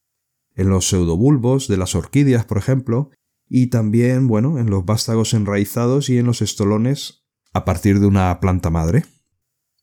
en 0.54 0.70
los 0.70 0.88
pseudobulbos 0.88 1.66
de 1.66 1.76
las 1.76 1.96
orquídeas, 1.96 2.44
por 2.44 2.58
ejemplo, 2.58 3.10
y 3.48 3.68
también, 3.68 4.28
bueno, 4.28 4.58
en 4.58 4.70
los 4.70 4.84
vástagos 4.84 5.34
enraizados 5.34 6.10
y 6.10 6.18
en 6.18 6.26
los 6.26 6.42
estolones 6.42 7.24
a 7.52 7.64
partir 7.64 8.00
de 8.00 8.06
una 8.06 8.38
planta 8.40 8.70
madre. 8.70 9.04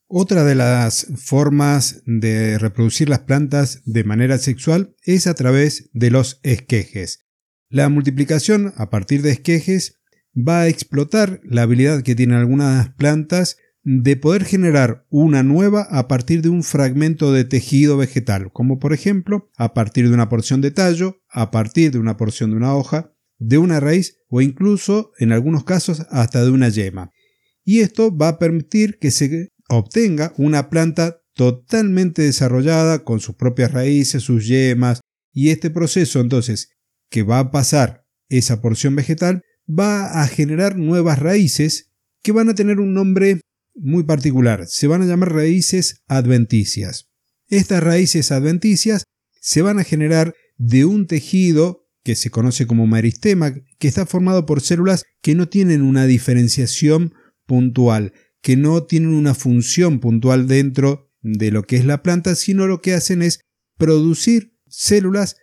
Otra 0.07 0.43
de 0.43 0.53
las 0.53 1.07
formas 1.17 2.03
de 2.05 2.59
reproducir 2.59 3.09
las 3.09 3.21
plantas 3.21 3.81
de 3.85 4.03
manera 4.03 4.37
sexual 4.37 4.95
es 5.03 5.25
a 5.25 5.33
través 5.33 5.89
de 5.93 6.11
los 6.11 6.39
esquejes. 6.43 7.25
La 7.69 7.89
multiplicación 7.89 8.73
a 8.77 8.91
partir 8.91 9.23
de 9.23 9.31
esquejes 9.31 9.99
va 10.35 10.61
a 10.61 10.67
explotar 10.67 11.41
la 11.43 11.63
habilidad 11.63 12.03
que 12.03 12.13
tienen 12.13 12.37
algunas 12.37 12.89
plantas 12.89 13.57
de 13.83 14.15
poder 14.15 14.45
generar 14.45 15.05
una 15.09 15.43
nueva 15.43 15.87
a 15.89 16.07
partir 16.07 16.41
de 16.41 16.49
un 16.49 16.63
fragmento 16.63 17.31
de 17.31 17.45
tejido 17.45 17.97
vegetal, 17.97 18.51
como 18.51 18.79
por 18.79 18.93
ejemplo 18.93 19.51
a 19.57 19.73
partir 19.73 20.07
de 20.07 20.13
una 20.13 20.29
porción 20.29 20.61
de 20.61 20.71
tallo, 20.71 21.21
a 21.29 21.51
partir 21.51 21.91
de 21.91 21.99
una 21.99 22.17
porción 22.17 22.51
de 22.51 22.57
una 22.57 22.75
hoja, 22.75 23.14
de 23.37 23.57
una 23.57 23.79
raíz 23.79 24.17
o 24.29 24.41
incluso 24.41 25.11
en 25.19 25.31
algunos 25.31 25.63
casos 25.63 26.05
hasta 26.09 26.43
de 26.43 26.51
una 26.51 26.69
yema. 26.69 27.11
Y 27.63 27.79
esto 27.79 28.15
va 28.15 28.29
a 28.29 28.39
permitir 28.39 28.97
que 28.99 29.11
se 29.11 29.51
obtenga 29.69 30.33
una 30.37 30.69
planta 30.69 31.21
totalmente 31.33 32.21
desarrollada 32.21 33.03
con 33.03 33.19
sus 33.19 33.35
propias 33.35 33.71
raíces, 33.71 34.23
sus 34.23 34.47
yemas, 34.47 35.01
y 35.33 35.49
este 35.49 35.69
proceso 35.69 36.21
entonces 36.21 36.69
que 37.09 37.23
va 37.23 37.39
a 37.39 37.51
pasar 37.51 38.05
esa 38.29 38.61
porción 38.61 38.95
vegetal 38.95 39.41
va 39.67 40.21
a 40.21 40.27
generar 40.27 40.77
nuevas 40.77 41.19
raíces 41.19 41.91
que 42.23 42.31
van 42.31 42.49
a 42.49 42.55
tener 42.55 42.79
un 42.79 42.93
nombre 42.93 43.41
muy 43.75 44.03
particular, 44.03 44.65
se 44.67 44.87
van 44.87 45.01
a 45.01 45.05
llamar 45.05 45.33
raíces 45.33 46.01
adventicias. 46.07 47.09
Estas 47.47 47.83
raíces 47.83 48.31
adventicias 48.31 49.03
se 49.41 49.61
van 49.61 49.79
a 49.79 49.83
generar 49.83 50.33
de 50.57 50.85
un 50.85 51.07
tejido 51.07 51.84
que 52.05 52.15
se 52.15 52.29
conoce 52.29 52.67
como 52.67 52.85
meristema, 52.85 53.55
que 53.79 53.87
está 53.87 54.05
formado 54.05 54.45
por 54.45 54.61
células 54.61 55.05
que 55.23 55.33
no 55.33 55.49
tienen 55.49 55.81
una 55.81 56.05
diferenciación 56.05 57.15
puntual, 57.47 58.13
que 58.43 58.55
no 58.55 58.83
tienen 58.83 59.15
una 59.15 59.33
función 59.33 59.99
puntual 59.99 60.47
dentro 60.47 61.11
de 61.23 61.49
lo 61.49 61.63
que 61.63 61.77
es 61.77 61.85
la 61.85 62.03
planta, 62.03 62.35
sino 62.35 62.67
lo 62.67 62.79
que 62.79 62.93
hacen 62.93 63.23
es 63.23 63.39
producir 63.75 64.53
células 64.67 65.37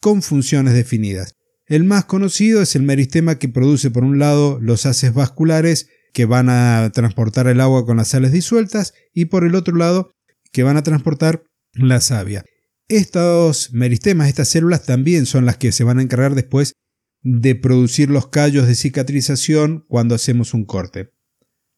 con 0.00 0.22
funciones 0.22 0.74
definidas. 0.74 1.34
El 1.66 1.82
más 1.82 2.04
conocido 2.04 2.62
es 2.62 2.76
el 2.76 2.84
meristema 2.84 3.40
que 3.40 3.48
produce 3.48 3.90
por 3.90 4.04
un 4.04 4.20
lado 4.20 4.60
los 4.60 4.86
haces 4.86 5.12
vasculares 5.12 5.88
que 6.12 6.26
van 6.26 6.48
a 6.48 6.92
transportar 6.94 7.48
el 7.48 7.60
agua 7.60 7.84
con 7.84 7.96
las 7.96 8.08
sales 8.08 8.30
disueltas 8.30 8.94
y 9.12 9.24
por 9.24 9.44
el 9.44 9.56
otro 9.56 9.74
lado 9.74 10.12
que 10.52 10.62
van 10.62 10.76
a 10.76 10.84
transportar 10.84 11.42
la 11.72 12.00
savia. 12.00 12.44
Estos 12.88 13.72
meristemas, 13.72 14.28
estas 14.28 14.48
células 14.48 14.84
también 14.84 15.26
son 15.26 15.46
las 15.46 15.56
que 15.56 15.72
se 15.72 15.84
van 15.84 15.98
a 15.98 16.02
encargar 16.02 16.34
después 16.34 16.74
de 17.22 17.54
producir 17.54 18.10
los 18.10 18.28
callos 18.28 18.66
de 18.66 18.74
cicatrización 18.74 19.84
cuando 19.88 20.14
hacemos 20.14 20.52
un 20.52 20.64
corte 20.64 21.14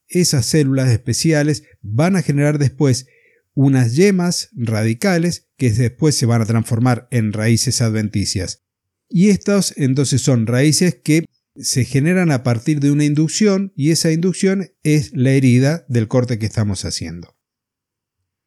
esas 0.07 0.45
células 0.45 0.89
especiales 0.89 1.63
van 1.81 2.15
a 2.15 2.21
generar 2.21 2.59
después 2.59 3.07
unas 3.53 3.95
yemas 3.95 4.49
radicales 4.53 5.49
que 5.57 5.71
después 5.71 6.15
se 6.15 6.25
van 6.25 6.41
a 6.41 6.45
transformar 6.45 7.07
en 7.11 7.33
raíces 7.33 7.81
adventicias. 7.81 8.63
Y 9.09 9.29
estas 9.29 9.73
entonces 9.77 10.21
son 10.21 10.47
raíces 10.47 10.95
que 11.03 11.25
se 11.55 11.85
generan 11.85 12.31
a 12.31 12.43
partir 12.43 12.79
de 12.79 12.91
una 12.91 13.05
inducción 13.05 13.73
y 13.75 13.91
esa 13.91 14.11
inducción 14.11 14.69
es 14.83 15.11
la 15.13 15.31
herida 15.31 15.85
del 15.87 16.07
corte 16.07 16.37
que 16.37 16.45
estamos 16.45 16.85
haciendo. 16.85 17.35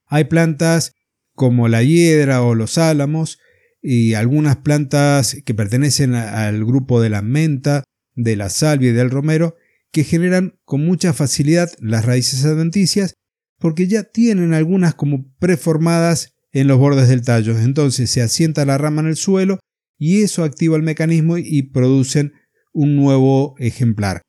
Hay 0.07 0.25
plantas 0.25 0.95
como 1.41 1.69
la 1.69 1.83
hiedra 1.83 2.43
o 2.43 2.55
los 2.55 2.77
álamos 2.77 3.39
y 3.81 4.13
algunas 4.13 4.59
plantas 4.59 5.39
que 5.47 5.55
pertenecen 5.55 6.15
al 6.15 6.67
grupo 6.67 7.01
de 7.01 7.09
la 7.09 7.23
menta, 7.23 7.83
de 8.15 8.37
la 8.37 8.51
salvia 8.51 8.91
y 8.91 8.93
del 8.93 9.09
romero 9.09 9.57
que 9.91 10.05
generan 10.05 10.61
con 10.67 10.85
mucha 10.85 11.15
facilidad 11.15 11.71
las 11.81 12.05
raíces 12.05 12.45
adventicias 12.45 13.15
porque 13.59 13.87
ya 13.87 14.03
tienen 14.03 14.53
algunas 14.53 14.95
como 14.95 15.33
preformadas 15.39 16.35
en 16.53 16.69
los 16.69 16.79
bordes 16.79 17.09
del 17.09 17.23
tallo. 17.23 17.59
Entonces 17.59 18.11
se 18.11 18.21
asienta 18.21 18.67
la 18.67 18.77
rama 18.77 19.01
en 19.01 19.09
el 19.09 19.17
suelo 19.17 19.61
y 19.97 20.21
eso 20.21 20.45
activa 20.45 20.77
el 20.77 20.83
mecanismo 20.83 21.39
y 21.39 21.63
producen 21.63 22.35
un 22.75 22.97
nuevo 22.97 23.55
ejemplar. 23.57 24.21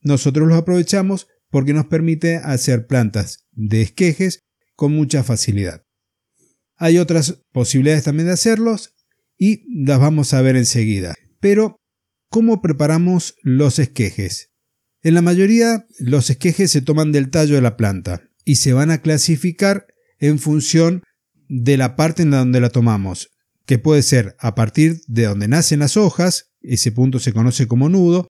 Nosotros 0.00 0.48
los 0.48 0.56
aprovechamos 0.56 1.28
porque 1.50 1.74
nos 1.74 1.88
permite 1.88 2.36
hacer 2.36 2.86
plantas 2.86 3.44
de 3.52 3.82
esquejes 3.82 4.40
con 4.76 4.94
mucha 4.94 5.22
facilidad. 5.22 5.82
Hay 6.78 6.98
otras 6.98 7.42
posibilidades 7.52 8.04
también 8.04 8.28
de 8.28 8.34
hacerlos 8.34 8.94
y 9.36 9.64
las 9.84 10.00
vamos 10.00 10.32
a 10.32 10.42
ver 10.42 10.56
enseguida. 10.56 11.14
Pero, 11.40 11.76
¿cómo 12.30 12.62
preparamos 12.62 13.34
los 13.42 13.78
esquejes? 13.78 14.52
En 15.02 15.14
la 15.14 15.22
mayoría, 15.22 15.86
los 15.98 16.30
esquejes 16.30 16.70
se 16.70 16.80
toman 16.82 17.12
del 17.12 17.30
tallo 17.30 17.56
de 17.56 17.62
la 17.62 17.76
planta 17.76 18.22
y 18.44 18.56
se 18.56 18.72
van 18.72 18.90
a 18.90 19.02
clasificar 19.02 19.86
en 20.18 20.38
función 20.38 21.02
de 21.48 21.76
la 21.76 21.96
parte 21.96 22.22
en 22.22 22.30
donde 22.30 22.60
la 22.60 22.70
tomamos, 22.70 23.30
que 23.66 23.78
puede 23.78 24.02
ser 24.02 24.36
a 24.38 24.54
partir 24.54 25.00
de 25.06 25.24
donde 25.24 25.48
nacen 25.48 25.80
las 25.80 25.96
hojas, 25.96 26.52
ese 26.60 26.92
punto 26.92 27.18
se 27.18 27.32
conoce 27.32 27.66
como 27.66 27.88
nudo, 27.88 28.28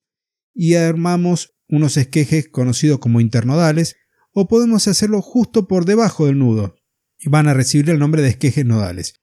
y 0.55 0.75
armamos 0.75 1.55
unos 1.69 1.97
esquejes 1.97 2.49
conocidos 2.49 2.99
como 2.99 3.21
internodales, 3.21 3.97
o 4.33 4.49
podemos 4.49 4.89
hacerlo 4.89 5.23
justo 5.23 5.67
por 5.67 5.85
debajo 5.85 6.27
del 6.27 6.39
nudo, 6.39 6.75
van 7.25 7.49
a 7.49 7.55
recibir 7.55 7.91
el 7.91 7.99
nombre 7.99 8.23
de 8.23 8.29
esquejes 8.29 8.65
nodales. 8.65 9.15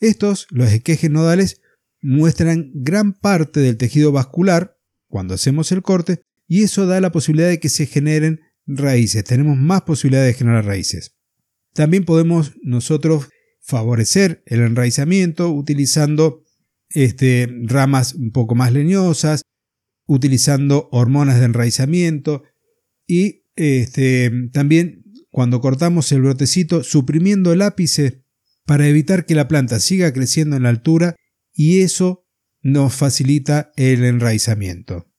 Estos, 0.00 0.46
los 0.50 0.70
esquejes 0.70 1.10
nodales, 1.10 1.60
muestran 2.00 2.70
gran 2.74 3.14
parte 3.14 3.60
del 3.60 3.76
tejido 3.76 4.12
vascular 4.12 4.78
cuando 5.08 5.34
hacemos 5.34 5.72
el 5.72 5.82
corte 5.82 6.22
y 6.46 6.64
eso 6.64 6.86
da 6.86 7.00
la 7.00 7.12
posibilidad 7.12 7.48
de 7.48 7.60
que 7.60 7.68
se 7.68 7.86
generen 7.86 8.40
raíces. 8.66 9.24
Tenemos 9.24 9.56
más 9.56 9.82
posibilidades 9.82 10.34
de 10.34 10.38
generar 10.38 10.66
raíces. 10.66 11.16
También 11.72 12.04
podemos 12.04 12.52
nosotros 12.62 13.28
favorecer 13.60 14.42
el 14.46 14.60
enraizamiento 14.60 15.50
utilizando 15.50 16.44
este, 16.90 17.48
ramas 17.62 18.14
un 18.14 18.30
poco 18.30 18.54
más 18.54 18.72
leñosas, 18.72 19.42
utilizando 20.06 20.88
hormonas 20.92 21.38
de 21.38 21.46
enraizamiento 21.46 22.42
y 23.06 23.44
este, 23.56 24.30
también 24.52 25.03
cuando 25.34 25.60
cortamos 25.60 26.12
el 26.12 26.22
brotecito 26.22 26.84
suprimiendo 26.84 27.52
el 27.52 27.62
ápice 27.62 28.24
para 28.64 28.86
evitar 28.86 29.26
que 29.26 29.34
la 29.34 29.48
planta 29.48 29.80
siga 29.80 30.12
creciendo 30.12 30.54
en 30.54 30.62
la 30.62 30.68
altura 30.68 31.16
y 31.52 31.80
eso 31.80 32.24
nos 32.62 32.94
facilita 32.94 33.72
el 33.74 34.04
enraizamiento. 34.04 35.10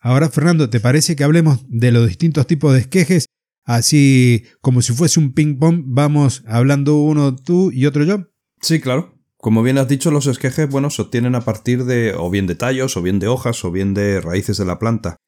Ahora, 0.00 0.30
Fernando, 0.30 0.70
¿te 0.70 0.80
parece 0.80 1.14
que 1.14 1.24
hablemos 1.24 1.62
de 1.68 1.92
los 1.92 2.08
distintos 2.08 2.46
tipos 2.46 2.72
de 2.72 2.80
esquejes? 2.80 3.26
Así 3.64 4.44
como 4.62 4.80
si 4.80 4.94
fuese 4.94 5.20
un 5.20 5.34
ping-pong, 5.34 5.82
vamos 5.88 6.42
hablando 6.46 6.96
uno 6.96 7.36
tú 7.36 7.70
y 7.70 7.84
otro 7.84 8.04
yo. 8.04 8.30
Sí, 8.62 8.80
claro. 8.80 9.20
Como 9.36 9.62
bien 9.62 9.76
has 9.76 9.88
dicho, 9.88 10.10
los 10.10 10.26
esquejes, 10.26 10.70
bueno, 10.70 10.88
se 10.88 11.02
obtienen 11.02 11.34
a 11.34 11.42
partir 11.42 11.84
de 11.84 12.14
o 12.16 12.30
bien 12.30 12.46
de 12.46 12.54
tallos, 12.54 12.96
o 12.96 13.02
bien 13.02 13.18
de 13.18 13.28
hojas, 13.28 13.62
o 13.66 13.70
bien 13.70 13.92
de 13.92 14.22
raíces 14.22 14.56
de 14.56 14.64
la 14.64 14.78
planta. 14.78 15.18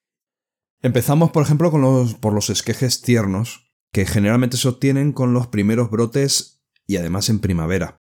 Empezamos, 0.81 1.33
por 1.33 1.43
ejemplo, 1.43 1.71
con 1.71 1.83
los, 1.83 2.15
por 2.15 2.33
los 2.33 2.49
esquejes 2.49 3.03
tiernos, 3.03 3.66
que 3.93 4.07
generalmente 4.07 4.57
se 4.57 4.69
obtienen 4.69 5.13
con 5.13 5.33
los 5.33 5.47
primeros 5.47 5.91
brotes 5.91 6.63
y 6.87 6.97
además 6.97 7.29
en 7.29 7.41
primavera. 7.41 7.97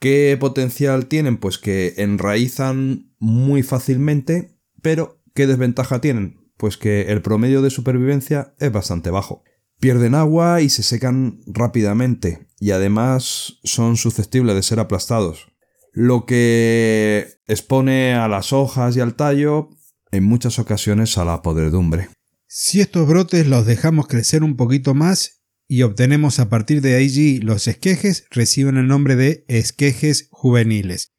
¿Qué 0.00 0.36
potencial 0.38 1.06
tienen? 1.06 1.38
Pues 1.38 1.58
que 1.58 1.94
enraizan 1.96 3.14
muy 3.18 3.62
fácilmente, 3.62 4.56
pero 4.80 5.22
¿qué 5.34 5.46
desventaja 5.46 6.00
tienen? 6.00 6.52
Pues 6.56 6.76
que 6.76 7.02
el 7.02 7.22
promedio 7.22 7.62
de 7.62 7.70
supervivencia 7.70 8.54
es 8.58 8.70
bastante 8.70 9.10
bajo. 9.10 9.42
Pierden 9.80 10.14
agua 10.14 10.60
y 10.60 10.70
se 10.70 10.82
secan 10.82 11.40
rápidamente, 11.46 12.48
y 12.58 12.72
además 12.72 13.58
son 13.62 13.96
susceptibles 13.96 14.56
de 14.56 14.62
ser 14.62 14.80
aplastados, 14.80 15.52
lo 15.92 16.26
que 16.26 17.38
expone 17.46 18.14
a 18.14 18.26
las 18.26 18.52
hojas 18.52 18.96
y 18.96 19.00
al 19.00 19.14
tallo 19.14 19.70
en 20.10 20.24
muchas 20.24 20.58
ocasiones 20.58 21.16
a 21.18 21.24
la 21.24 21.42
podredumbre. 21.42 22.08
Si 22.50 22.80
estos 22.80 23.06
brotes 23.06 23.46
los 23.46 23.66
dejamos 23.66 24.08
crecer 24.08 24.42
un 24.42 24.56
poquito 24.56 24.94
más 24.94 25.42
y 25.68 25.82
obtenemos 25.82 26.38
a 26.38 26.48
partir 26.48 26.80
de 26.80 26.96
allí 26.96 27.40
los 27.40 27.68
esquejes, 27.68 28.24
reciben 28.30 28.78
el 28.78 28.86
nombre 28.86 29.16
de 29.16 29.44
esquejes 29.48 30.28
juveniles. 30.30 31.12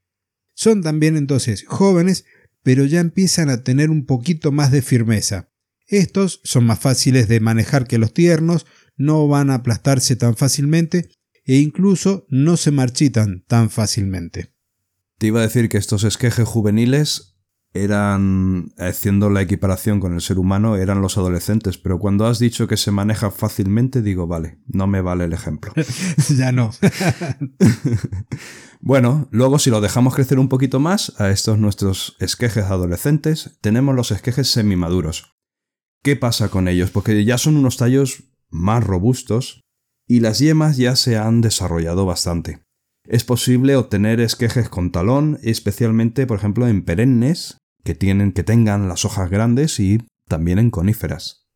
Son 0.55 0.81
también 0.81 1.15
entonces 1.15 1.65
jóvenes, 1.67 2.25
pero 2.63 2.83
ya 2.83 2.99
empiezan 2.99 3.51
a 3.51 3.63
tener 3.63 3.91
un 3.91 4.07
poquito 4.07 4.51
más 4.51 4.71
de 4.71 4.81
firmeza. 4.81 5.51
Estos 5.85 6.41
son 6.43 6.65
más 6.65 6.79
fáciles 6.79 7.27
de 7.27 7.39
manejar 7.39 7.87
que 7.87 7.99
los 7.99 8.11
tiernos, 8.11 8.65
no 8.97 9.27
van 9.27 9.51
a 9.51 9.55
aplastarse 9.55 10.15
tan 10.15 10.35
fácilmente 10.35 11.11
e 11.45 11.57
incluso 11.57 12.25
no 12.29 12.57
se 12.57 12.71
marchitan 12.71 13.45
tan 13.47 13.69
fácilmente. 13.69 14.55
Te 15.19 15.27
iba 15.27 15.41
a 15.41 15.43
decir 15.43 15.69
que 15.69 15.77
estos 15.77 16.03
esquejes 16.03 16.47
juveniles 16.47 17.38
eran, 17.73 18.73
haciendo 18.77 19.29
la 19.29 19.41
equiparación 19.41 19.99
con 19.99 20.13
el 20.13 20.21
ser 20.21 20.39
humano, 20.39 20.75
eran 20.75 21.01
los 21.01 21.17
adolescentes, 21.17 21.77
pero 21.77 21.99
cuando 21.99 22.25
has 22.25 22.39
dicho 22.39 22.67
que 22.67 22.77
se 22.77 22.91
maneja 22.91 23.31
fácilmente, 23.31 24.01
digo, 24.01 24.27
vale, 24.27 24.59
no 24.67 24.87
me 24.87 25.01
vale 25.01 25.25
el 25.25 25.33
ejemplo. 25.33 25.71
ya 26.35 26.51
no. 26.51 26.71
bueno, 28.81 29.27
luego 29.31 29.59
si 29.59 29.69
lo 29.69 29.81
dejamos 29.81 30.15
crecer 30.15 30.39
un 30.39 30.49
poquito 30.49 30.79
más, 30.79 31.13
a 31.19 31.29
estos 31.29 31.59
nuestros 31.59 32.15
esquejes 32.19 32.65
adolescentes, 32.65 33.57
tenemos 33.61 33.95
los 33.95 34.11
esquejes 34.11 34.49
semimaduros. 34.49 35.35
¿Qué 36.01 36.15
pasa 36.15 36.49
con 36.49 36.67
ellos? 36.67 36.91
Porque 36.91 37.23
ya 37.25 37.37
son 37.37 37.57
unos 37.57 37.77
tallos 37.77 38.23
más 38.49 38.83
robustos 38.83 39.61
y 40.07 40.21
las 40.21 40.39
yemas 40.39 40.77
ya 40.77 40.95
se 40.95 41.17
han 41.17 41.41
desarrollado 41.41 42.05
bastante. 42.05 42.68
Es 43.09 43.23
posible 43.23 43.75
obtener 43.75 44.19
esquejes 44.19 44.69
con 44.69 44.91
talón, 44.91 45.39
especialmente, 45.41 46.27
por 46.27 46.37
ejemplo, 46.37 46.67
en 46.67 46.83
perennes, 46.83 47.57
que 47.83 47.95
tienen 47.95 48.33
que 48.33 48.43
tengan 48.43 48.87
las 48.87 49.03
hojas 49.03 49.31
grandes 49.31 49.79
y 49.79 49.97
también 50.27 50.59
en 50.59 50.69
coníferas. 50.69 51.47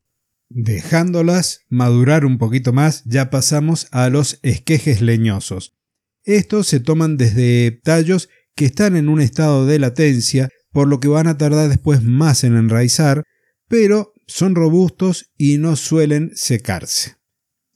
Dejándolas 0.50 1.60
madurar 1.70 2.26
un 2.26 2.40
poquito 2.40 2.74
más, 2.74 3.04
ya 3.06 3.30
pasamos 3.30 3.88
a 3.92 4.10
los 4.10 4.40
esquejes 4.42 5.02
leñosos. 5.02 5.76
Estos 6.24 6.66
se 6.66 6.80
toman 6.80 7.18
desde 7.18 7.70
tallos 7.84 8.30
que 8.56 8.66
están 8.66 8.96
en 8.96 9.08
un 9.08 9.22
estado 9.22 9.68
de 9.68 9.78
latencia, 9.78 10.50
por 10.72 10.88
lo 10.88 11.00
que 11.00 11.08
van 11.08 11.28
a 11.28 11.38
tardar 11.38 11.70
después 11.70 12.02
más 12.02 12.44
en 12.44 12.58
enraizar, 12.58 13.26
pero 13.68 14.14
son 14.26 14.56
robustos 14.56 15.32
y 15.38 15.60
no 15.60 15.76
suelen 15.76 16.32
secarse. 16.34 17.18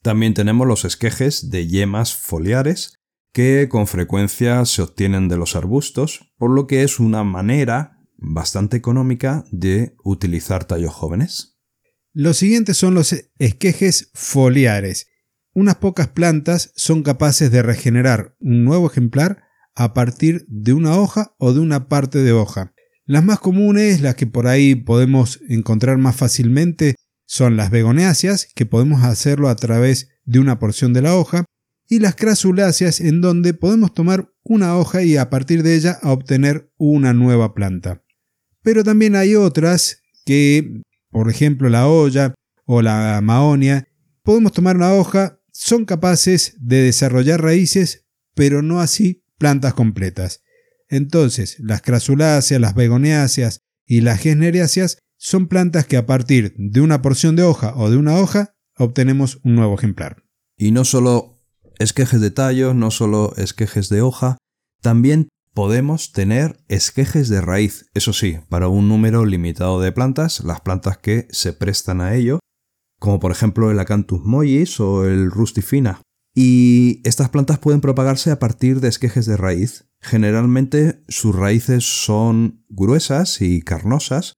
También 0.01 0.33
tenemos 0.33 0.65
los 0.65 0.83
esquejes 0.83 1.51
de 1.51 1.67
yemas 1.67 2.15
foliares, 2.15 2.96
que 3.37 3.69
con 3.69 3.85
frecuencia 3.85 4.65
se 4.65 4.81
obtienen 4.81 5.27
de 5.27 5.37
los 5.37 5.55
arbustos, 5.55 6.33
por 6.39 6.49
lo 6.49 6.65
que 6.65 6.81
es 6.81 6.99
una 6.99 7.23
manera 7.23 7.99
bastante 8.17 8.77
económica 8.77 9.45
de 9.51 9.95
utilizar 10.03 10.65
tallos 10.65 10.91
jóvenes. 10.91 11.59
Los 12.13 12.37
siguientes 12.37 12.77
son 12.77 12.95
los 12.95 13.15
esquejes 13.37 14.09
foliares. 14.15 15.05
Unas 15.53 15.75
pocas 15.75 16.07
plantas 16.07 16.73
son 16.75 17.03
capaces 17.03 17.51
de 17.51 17.61
regenerar 17.61 18.35
un 18.39 18.63
nuevo 18.63 18.89
ejemplar 18.89 19.43
a 19.75 19.93
partir 19.93 20.43
de 20.47 20.73
una 20.73 20.97
hoja 20.97 21.35
o 21.37 21.53
de 21.53 21.59
una 21.59 21.89
parte 21.89 22.23
de 22.23 22.31
hoja. 22.31 22.73
Las 23.05 23.23
más 23.23 23.37
comunes, 23.37 24.01
las 24.01 24.15
que 24.15 24.25
por 24.25 24.47
ahí 24.47 24.73
podemos 24.73 25.41
encontrar 25.47 25.99
más 25.99 26.15
fácilmente, 26.15 26.95
son 27.27 27.55
las 27.55 27.69
begoneáceas, 27.69 28.47
que 28.55 28.65
podemos 28.65 29.03
hacerlo 29.03 29.47
a 29.47 29.55
través 29.55 30.09
de 30.25 30.39
una 30.39 30.57
porción 30.57 30.91
de 30.91 31.03
la 31.03 31.15
hoja, 31.15 31.45
y 31.87 31.99
las 31.99 32.15
crasuláceas, 32.15 32.99
en 32.99 33.21
donde 33.21 33.53
podemos 33.53 33.93
tomar 33.93 34.31
una 34.43 34.77
hoja 34.77 35.03
y 35.03 35.17
a 35.17 35.29
partir 35.29 35.63
de 35.63 35.75
ella 35.75 35.99
obtener 36.03 36.71
una 36.77 37.13
nueva 37.13 37.53
planta. 37.53 38.03
Pero 38.61 38.83
también 38.83 39.15
hay 39.15 39.35
otras 39.35 40.01
que, 40.25 40.81
por 41.09 41.29
ejemplo 41.29 41.69
la 41.69 41.87
olla 41.87 42.33
o 42.65 42.81
la 42.81 43.19
maonia, 43.21 43.87
podemos 44.23 44.51
tomar 44.51 44.75
una 44.75 44.93
hoja, 44.93 45.41
son 45.53 45.85
capaces 45.85 46.55
de 46.59 46.83
desarrollar 46.83 47.41
raíces, 47.41 48.05
pero 48.35 48.61
no 48.61 48.81
así 48.81 49.23
plantas 49.37 49.73
completas. 49.73 50.43
Entonces, 50.89 51.57
las 51.59 51.81
crasuláceas, 51.81 52.61
las 52.61 52.75
begoneáceas 52.75 53.61
y 53.85 54.01
las 54.01 54.19
gesneriáceas 54.19 54.99
son 55.17 55.47
plantas 55.47 55.85
que 55.85 55.97
a 55.97 56.05
partir 56.05 56.53
de 56.57 56.81
una 56.81 57.01
porción 57.01 57.35
de 57.35 57.43
hoja 57.43 57.73
o 57.75 57.89
de 57.89 57.97
una 57.97 58.17
hoja 58.17 58.55
obtenemos 58.77 59.39
un 59.43 59.55
nuevo 59.55 59.75
ejemplar. 59.75 60.23
Y 60.55 60.71
no 60.71 60.85
solo 60.85 61.36
esquejes 61.79 62.21
de 62.21 62.31
tallo, 62.31 62.73
no 62.73 62.91
solo 62.91 63.33
esquejes 63.37 63.89
de 63.89 64.01
hoja, 64.01 64.37
también 64.81 65.29
podemos 65.53 66.11
tener 66.11 66.59
esquejes 66.67 67.29
de 67.29 67.41
raíz, 67.41 67.89
eso 67.93 68.13
sí, 68.13 68.39
para 68.49 68.67
un 68.67 68.87
número 68.87 69.25
limitado 69.25 69.79
de 69.81 69.91
plantas, 69.91 70.43
las 70.43 70.61
plantas 70.61 70.97
que 70.97 71.27
se 71.31 71.53
prestan 71.53 72.01
a 72.01 72.15
ello, 72.15 72.39
como 72.99 73.19
por 73.19 73.31
ejemplo 73.31 73.71
el 73.71 73.79
Acanthus 73.79 74.23
mollis 74.23 74.79
o 74.79 75.05
el 75.05 75.31
rustifina. 75.31 76.01
Y 76.35 77.01
estas 77.03 77.29
plantas 77.29 77.57
pueden 77.57 77.81
propagarse 77.81 78.29
a 78.29 78.37
partir 78.37 78.79
de 78.79 78.89
esquejes 78.89 79.25
de 79.25 79.37
raíz, 79.37 79.87
Generalmente 80.01 81.03
sus 81.07 81.35
raíces 81.35 81.83
son 81.83 82.63
gruesas 82.69 83.41
y 83.41 83.61
carnosas, 83.61 84.33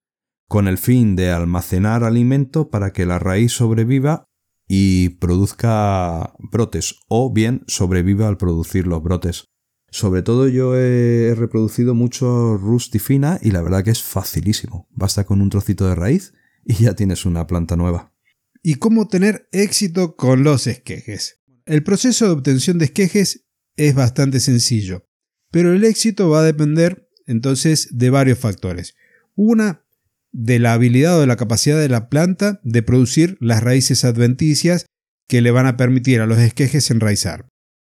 con 0.48 0.68
el 0.68 0.78
fin 0.78 1.16
de 1.16 1.32
almacenar 1.32 2.04
alimento 2.04 2.70
para 2.70 2.92
que 2.92 3.06
la 3.06 3.20
raíz 3.20 3.54
sobreviva 3.54 4.26
y 4.72 5.10
produzca 5.10 6.36
brotes, 6.38 7.00
o 7.08 7.34
bien 7.34 7.64
sobreviva 7.68 8.28
al 8.28 8.38
producir 8.38 8.86
los 8.86 9.02
brotes. 9.02 9.46
Sobre 9.90 10.22
todo 10.22 10.48
yo 10.48 10.78
he 10.78 11.34
reproducido 11.36 11.96
mucho 11.96 12.56
rustifina 12.56 13.40
y 13.42 13.50
la 13.50 13.64
verdad 13.64 13.84
que 13.84 13.90
es 13.90 14.04
facilísimo. 14.04 14.88
Basta 14.92 15.26
con 15.26 15.42
un 15.42 15.50
trocito 15.50 15.88
de 15.90 15.96
raíz 15.96 16.34
y 16.64 16.76
ya 16.76 16.96
tienes 16.96 17.26
una 17.26 17.48
planta 17.48 17.76
nueva. 17.76 18.14
¿Y 18.62 18.76
cómo 18.76 19.08
tener 19.08 19.50
éxito 19.52 20.16
con 20.16 20.44
los 20.44 20.68
esquejes? 20.68 21.42
El 21.66 21.84
proceso 21.84 22.26
de 22.26 22.32
obtención 22.32 22.78
de 22.78 22.86
esquejes 22.86 23.48
es 23.76 23.96
bastante 23.96 24.40
sencillo. 24.40 25.08
Pero 25.50 25.74
el 25.74 25.84
éxito 25.84 26.30
va 26.30 26.42
a 26.42 26.44
depender 26.44 27.10
entonces 27.26 27.90
de 27.92 28.12
varios 28.12 28.38
factores. 28.38 28.96
Una, 29.34 29.84
de 30.32 30.60
la 30.60 30.74
habilidad 30.74 31.18
o 31.18 31.22
de 31.22 31.28
la 31.28 31.36
capacidad 31.36 31.80
de 31.80 31.90
la 31.90 32.10
planta 32.10 32.60
de 32.64 32.84
producir 32.84 33.38
las 33.40 33.64
raíces 33.64 34.06
adventicias 34.06 34.86
que 35.28 35.42
le 35.42 35.52
van 35.52 35.68
a 35.68 35.78
permitir 35.78 36.22
a 36.22 36.26
los 36.26 36.40
esquejes 36.40 36.90
enraizar. 36.92 37.48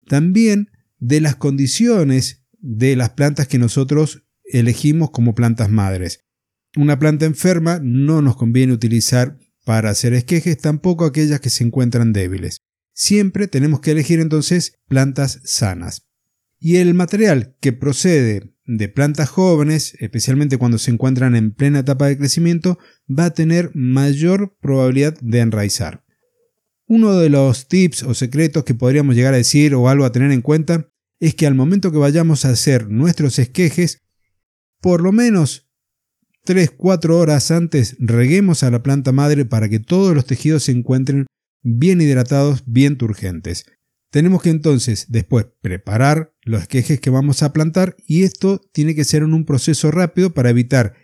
También 0.06 0.70
de 0.98 1.20
las 1.20 1.36
condiciones 1.36 2.44
de 2.60 2.96
las 2.96 3.10
plantas 3.10 3.46
que 3.48 3.58
nosotros 3.58 4.24
elegimos 4.44 5.10
como 5.10 5.34
plantas 5.34 5.70
madres. 5.70 6.20
Una 6.76 6.98
planta 6.98 7.26
enferma 7.26 7.80
no 7.82 8.22
nos 8.22 8.36
conviene 8.36 8.72
utilizar 8.72 9.38
para 9.64 9.90
hacer 9.90 10.14
esquejes, 10.14 10.58
tampoco 10.58 11.04
aquellas 11.04 11.40
que 11.40 11.50
se 11.50 11.64
encuentran 11.64 12.12
débiles. 12.12 12.62
Siempre 12.94 13.48
tenemos 13.48 13.80
que 13.80 13.92
elegir 13.92 14.20
entonces 14.20 14.74
plantas 14.88 15.40
sanas. 15.44 16.08
Y 16.58 16.76
el 16.76 16.94
material 16.94 17.56
que 17.60 17.72
procede 17.72 18.54
de 18.68 18.88
plantas 18.88 19.30
jóvenes, 19.30 19.96
especialmente 19.98 20.58
cuando 20.58 20.76
se 20.76 20.90
encuentran 20.90 21.34
en 21.34 21.52
plena 21.52 21.80
etapa 21.80 22.06
de 22.06 22.18
crecimiento, 22.18 22.78
va 23.08 23.24
a 23.24 23.34
tener 23.34 23.70
mayor 23.74 24.56
probabilidad 24.60 25.18
de 25.20 25.40
enraizar. 25.40 26.04
Uno 26.86 27.14
de 27.14 27.30
los 27.30 27.66
tips 27.66 28.02
o 28.02 28.12
secretos 28.12 28.64
que 28.64 28.74
podríamos 28.74 29.16
llegar 29.16 29.32
a 29.32 29.38
decir 29.38 29.74
o 29.74 29.88
algo 29.88 30.04
a 30.04 30.12
tener 30.12 30.30
en 30.32 30.42
cuenta 30.42 30.92
es 31.18 31.34
que 31.34 31.46
al 31.46 31.54
momento 31.54 31.90
que 31.90 31.98
vayamos 31.98 32.44
a 32.44 32.50
hacer 32.50 32.90
nuestros 32.90 33.38
esquejes, 33.38 34.02
por 34.80 35.02
lo 35.02 35.12
menos 35.12 35.70
3-4 36.46 37.10
horas 37.14 37.50
antes 37.50 37.96
reguemos 37.98 38.62
a 38.62 38.70
la 38.70 38.82
planta 38.82 39.12
madre 39.12 39.46
para 39.46 39.70
que 39.70 39.80
todos 39.80 40.14
los 40.14 40.26
tejidos 40.26 40.64
se 40.64 40.72
encuentren 40.72 41.26
bien 41.62 42.02
hidratados, 42.02 42.64
bien 42.66 42.98
turgentes. 42.98 43.64
Tenemos 44.10 44.42
que 44.42 44.50
entonces 44.50 45.06
después 45.08 45.46
preparar 45.60 46.32
los 46.42 46.62
esquejes 46.62 47.00
que 47.00 47.10
vamos 47.10 47.42
a 47.42 47.52
plantar 47.52 47.96
y 48.06 48.22
esto 48.22 48.60
tiene 48.72 48.94
que 48.94 49.04
ser 49.04 49.22
en 49.22 49.34
un 49.34 49.44
proceso 49.44 49.90
rápido 49.90 50.32
para 50.32 50.50
evitar 50.50 50.94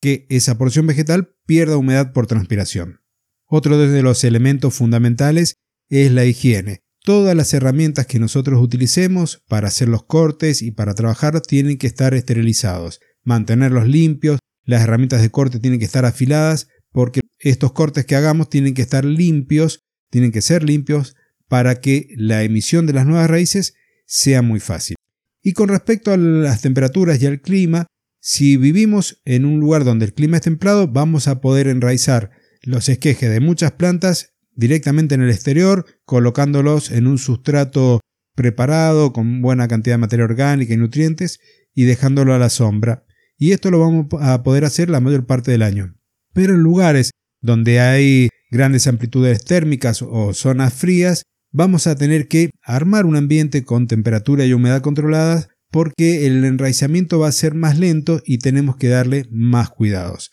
que 0.00 0.26
esa 0.30 0.56
porción 0.56 0.86
vegetal 0.86 1.34
pierda 1.46 1.76
humedad 1.76 2.12
por 2.12 2.26
transpiración. 2.26 3.00
Otro 3.46 3.78
de 3.78 4.02
los 4.02 4.24
elementos 4.24 4.74
fundamentales 4.74 5.56
es 5.90 6.10
la 6.10 6.24
higiene. 6.24 6.80
Todas 7.02 7.36
las 7.36 7.52
herramientas 7.52 8.06
que 8.06 8.18
nosotros 8.18 8.62
utilicemos 8.62 9.42
para 9.46 9.68
hacer 9.68 9.88
los 9.88 10.04
cortes 10.04 10.62
y 10.62 10.70
para 10.70 10.94
trabajar 10.94 11.42
tienen 11.42 11.76
que 11.76 11.86
estar 11.86 12.14
esterilizados, 12.14 13.00
mantenerlos 13.22 13.86
limpios, 13.86 14.38
las 14.64 14.82
herramientas 14.82 15.20
de 15.20 15.30
corte 15.30 15.60
tienen 15.60 15.78
que 15.78 15.84
estar 15.84 16.06
afiladas 16.06 16.68
porque 16.90 17.20
estos 17.38 17.72
cortes 17.72 18.06
que 18.06 18.16
hagamos 18.16 18.48
tienen 18.48 18.72
que 18.72 18.80
estar 18.80 19.04
limpios, 19.04 19.80
tienen 20.10 20.32
que 20.32 20.40
ser 20.40 20.64
limpios 20.64 21.14
para 21.54 21.76
que 21.76 22.08
la 22.16 22.42
emisión 22.42 22.84
de 22.84 22.92
las 22.92 23.06
nuevas 23.06 23.30
raíces 23.30 23.74
sea 24.06 24.42
muy 24.42 24.58
fácil. 24.58 24.96
Y 25.40 25.52
con 25.52 25.68
respecto 25.68 26.10
a 26.10 26.16
las 26.16 26.62
temperaturas 26.62 27.22
y 27.22 27.26
al 27.26 27.40
clima, 27.40 27.86
si 28.20 28.56
vivimos 28.56 29.22
en 29.24 29.44
un 29.44 29.60
lugar 29.60 29.84
donde 29.84 30.04
el 30.06 30.14
clima 30.14 30.38
es 30.38 30.42
templado, 30.42 30.88
vamos 30.88 31.28
a 31.28 31.40
poder 31.40 31.68
enraizar 31.68 32.32
los 32.62 32.88
esquejes 32.88 33.30
de 33.30 33.38
muchas 33.38 33.70
plantas 33.70 34.30
directamente 34.56 35.14
en 35.14 35.22
el 35.22 35.30
exterior, 35.30 35.86
colocándolos 36.04 36.90
en 36.90 37.06
un 37.06 37.18
sustrato 37.18 38.00
preparado 38.34 39.12
con 39.12 39.40
buena 39.40 39.68
cantidad 39.68 39.94
de 39.94 39.98
materia 39.98 40.24
orgánica 40.24 40.74
y 40.74 40.76
nutrientes 40.76 41.38
y 41.72 41.84
dejándolo 41.84 42.34
a 42.34 42.40
la 42.40 42.50
sombra. 42.50 43.06
Y 43.38 43.52
esto 43.52 43.70
lo 43.70 43.78
vamos 43.78 44.06
a 44.20 44.42
poder 44.42 44.64
hacer 44.64 44.90
la 44.90 44.98
mayor 44.98 45.24
parte 45.24 45.52
del 45.52 45.62
año. 45.62 45.94
Pero 46.32 46.56
en 46.56 46.62
lugares 46.62 47.12
donde 47.40 47.78
hay 47.78 48.28
grandes 48.50 48.88
amplitudes 48.88 49.44
térmicas 49.44 50.02
o 50.02 50.34
zonas 50.34 50.74
frías, 50.74 51.22
vamos 51.54 51.86
a 51.86 51.94
tener 51.94 52.26
que 52.26 52.50
armar 52.62 53.06
un 53.06 53.16
ambiente 53.16 53.64
con 53.64 53.86
temperatura 53.86 54.44
y 54.44 54.52
humedad 54.52 54.82
controladas 54.82 55.48
porque 55.70 56.26
el 56.26 56.44
enraizamiento 56.44 57.20
va 57.20 57.28
a 57.28 57.32
ser 57.32 57.54
más 57.54 57.78
lento 57.78 58.20
y 58.26 58.38
tenemos 58.38 58.76
que 58.76 58.88
darle 58.88 59.26
más 59.30 59.70
cuidados. 59.70 60.32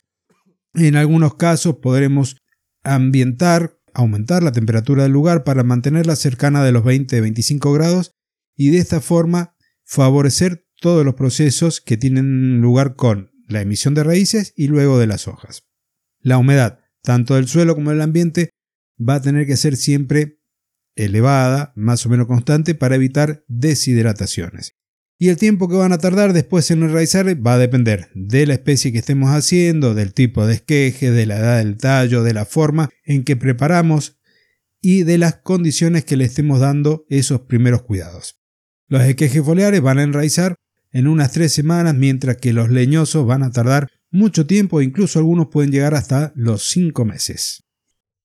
En 0.74 0.96
algunos 0.96 1.36
casos 1.36 1.76
podremos 1.80 2.36
ambientar, 2.82 3.78
aumentar 3.94 4.42
la 4.42 4.52
temperatura 4.52 5.04
del 5.04 5.12
lugar 5.12 5.44
para 5.44 5.62
mantenerla 5.62 6.16
cercana 6.16 6.64
de 6.64 6.72
los 6.72 6.82
20-25 6.82 7.72
grados 7.72 8.10
y 8.56 8.70
de 8.70 8.78
esta 8.78 9.00
forma 9.00 9.54
favorecer 9.84 10.66
todos 10.80 11.04
los 11.04 11.14
procesos 11.14 11.80
que 11.80 11.96
tienen 11.96 12.60
lugar 12.60 12.96
con 12.96 13.30
la 13.46 13.60
emisión 13.60 13.94
de 13.94 14.02
raíces 14.02 14.52
y 14.56 14.66
luego 14.66 14.98
de 14.98 15.06
las 15.06 15.28
hojas. 15.28 15.62
La 16.20 16.38
humedad, 16.38 16.80
tanto 17.02 17.36
del 17.36 17.46
suelo 17.46 17.76
como 17.76 17.90
del 17.90 18.02
ambiente, 18.02 18.50
va 18.98 19.16
a 19.16 19.22
tener 19.22 19.46
que 19.46 19.56
ser 19.56 19.76
siempre 19.76 20.41
elevada, 20.96 21.72
más 21.76 22.04
o 22.06 22.08
menos 22.08 22.26
constante, 22.26 22.74
para 22.74 22.96
evitar 22.96 23.44
deshidrataciones. 23.48 24.76
Y 25.18 25.28
el 25.28 25.36
tiempo 25.36 25.68
que 25.68 25.76
van 25.76 25.92
a 25.92 25.98
tardar 25.98 26.32
después 26.32 26.70
en 26.70 26.82
enraizar 26.82 27.26
va 27.46 27.54
a 27.54 27.58
depender 27.58 28.10
de 28.14 28.44
la 28.46 28.54
especie 28.54 28.90
que 28.90 28.98
estemos 28.98 29.30
haciendo, 29.30 29.94
del 29.94 30.14
tipo 30.14 30.46
de 30.46 30.54
esqueje, 30.54 31.12
de 31.12 31.26
la 31.26 31.38
edad 31.38 31.58
del 31.58 31.76
tallo, 31.76 32.24
de 32.24 32.34
la 32.34 32.44
forma 32.44 32.90
en 33.04 33.22
que 33.22 33.36
preparamos 33.36 34.18
y 34.80 35.04
de 35.04 35.18
las 35.18 35.36
condiciones 35.36 36.04
que 36.04 36.16
le 36.16 36.24
estemos 36.24 36.58
dando 36.58 37.04
esos 37.08 37.42
primeros 37.42 37.82
cuidados. 37.82 38.40
Los 38.88 39.02
esquejes 39.02 39.44
foliares 39.44 39.80
van 39.80 39.98
a 39.98 40.02
enraizar 40.02 40.56
en 40.90 41.06
unas 41.06 41.30
tres 41.30 41.52
semanas, 41.52 41.94
mientras 41.94 42.36
que 42.38 42.52
los 42.52 42.70
leñosos 42.70 43.24
van 43.24 43.44
a 43.44 43.52
tardar 43.52 43.88
mucho 44.10 44.46
tiempo, 44.46 44.82
incluso 44.82 45.18
algunos 45.18 45.46
pueden 45.48 45.70
llegar 45.70 45.94
hasta 45.94 46.32
los 46.34 46.68
cinco 46.68 47.04
meses. 47.04 47.62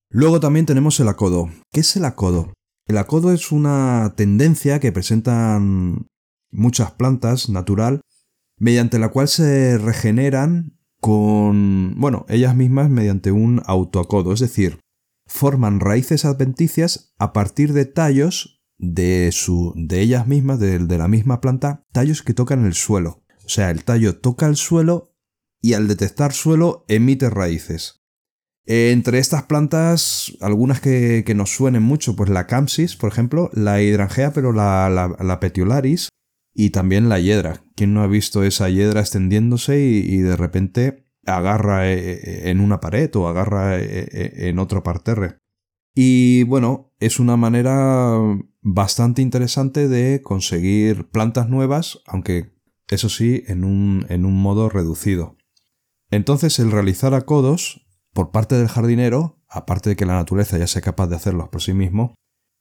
Luego 0.10 0.40
también 0.40 0.66
tenemos 0.66 1.00
el 1.00 1.08
acodo. 1.08 1.52
¿Qué 1.72 1.82
es 1.82 1.96
el 1.96 2.06
acodo? 2.06 2.54
El 2.88 2.98
acodo 2.98 3.34
es 3.34 3.52
una 3.52 4.14
tendencia 4.16 4.80
que 4.80 4.94
presentan 4.94 6.08
muchas 6.52 6.92
plantas 6.92 7.50
natural, 7.50 8.02
mediante 8.58 8.98
la 8.98 9.10
cual 9.10 9.28
se 9.28 9.78
regeneran 9.78 10.78
con, 11.02 11.96
bueno, 11.98 12.26
ellas 12.30 12.56
mismas 12.56 12.90
mediante 12.90 13.32
un 13.32 13.62
autoacodo, 13.66 14.34
es 14.34 14.40
decir, 14.40 14.80
forman 15.28 15.82
raíces 15.82 16.24
adventicias 16.24 17.14
a 17.20 17.34
partir 17.34 17.74
de 17.74 17.86
tallos 17.86 18.64
de, 18.78 19.32
su, 19.34 19.74
de 19.76 20.00
ellas 20.00 20.28
mismas, 20.28 20.60
de, 20.60 20.80
de 20.80 20.98
la 20.98 21.10
misma 21.10 21.42
planta, 21.42 21.86
tallos 21.92 22.22
que 22.24 22.34
tocan 22.34 22.66
el 22.66 22.74
suelo. 22.74 23.24
O 23.46 23.50
sea, 23.50 23.70
el 23.70 23.84
tallo 23.84 24.18
toca 24.20 24.48
el 24.48 24.56
suelo 24.56 25.14
y 25.62 25.74
al 25.74 25.88
detectar 25.90 26.32
suelo 26.32 26.86
emite 26.88 27.30
raíces. 27.30 28.07
Entre 28.70 29.20
estas 29.20 29.44
plantas, 29.44 30.34
algunas 30.42 30.82
que, 30.82 31.24
nos 31.36 31.52
suenen 31.52 31.84
mucho, 31.84 32.18
pues 32.18 32.30
la 32.30 32.48
Campsis, 32.48 32.98
por 32.98 33.10
ejemplo, 33.10 33.50
la 33.54 33.82
hidrangea, 33.82 34.34
pero 34.34 34.52
la, 34.52 34.90
la, 34.90 35.16
la 35.24 35.40
petiolaris, 35.40 36.10
y 36.60 36.72
también 36.72 37.08
la 37.08 37.20
hiedra. 37.20 37.64
¿Quién 37.76 37.94
no 37.94 38.02
ha 38.02 38.08
visto 38.08 38.44
esa 38.44 38.68
hiedra 38.68 39.02
extendiéndose 39.02 39.80
y, 39.80 40.18
de 40.18 40.36
repente 40.36 41.06
agarra 41.28 41.92
eh, 41.92 42.14
eh, 42.14 42.42
en 42.50 42.62
una 42.62 42.80
pared 42.80 43.16
o 43.16 43.28
agarra 43.28 43.80
eh, 43.80 44.50
en 44.50 44.58
otro 44.58 44.82
parterre? 44.82 45.38
Y 45.94 46.44
bueno, 46.44 46.92
es 47.00 47.20
una 47.20 47.38
manera 47.38 48.18
bastante 48.62 49.22
interesante 49.22 49.88
de 49.88 50.24
conseguir 50.24 51.08
plantas 51.10 51.48
nuevas, 51.48 52.02
aunque 52.08 52.56
eso 52.90 53.08
sí, 53.08 53.44
en 53.46 53.64
un, 53.64 54.08
en 54.10 54.26
un 54.26 54.42
modo 54.42 54.68
reducido. 54.68 55.38
Entonces 56.10 56.58
el 56.58 56.72
realizar 56.72 57.14
acodos 57.14 57.87
por 58.18 58.32
parte 58.32 58.56
del 58.56 58.68
jardinero, 58.68 59.44
aparte 59.48 59.92
de 59.92 59.96
que 59.96 60.08
la 60.08 60.16
naturaleza 60.16 60.58
ya 60.58 60.66
sea 60.66 60.82
capaz 60.82 61.06
de 61.06 61.16
hacerlos 61.16 61.50
por 61.50 61.62
sí 61.62 61.76
mismo, 61.76 62.16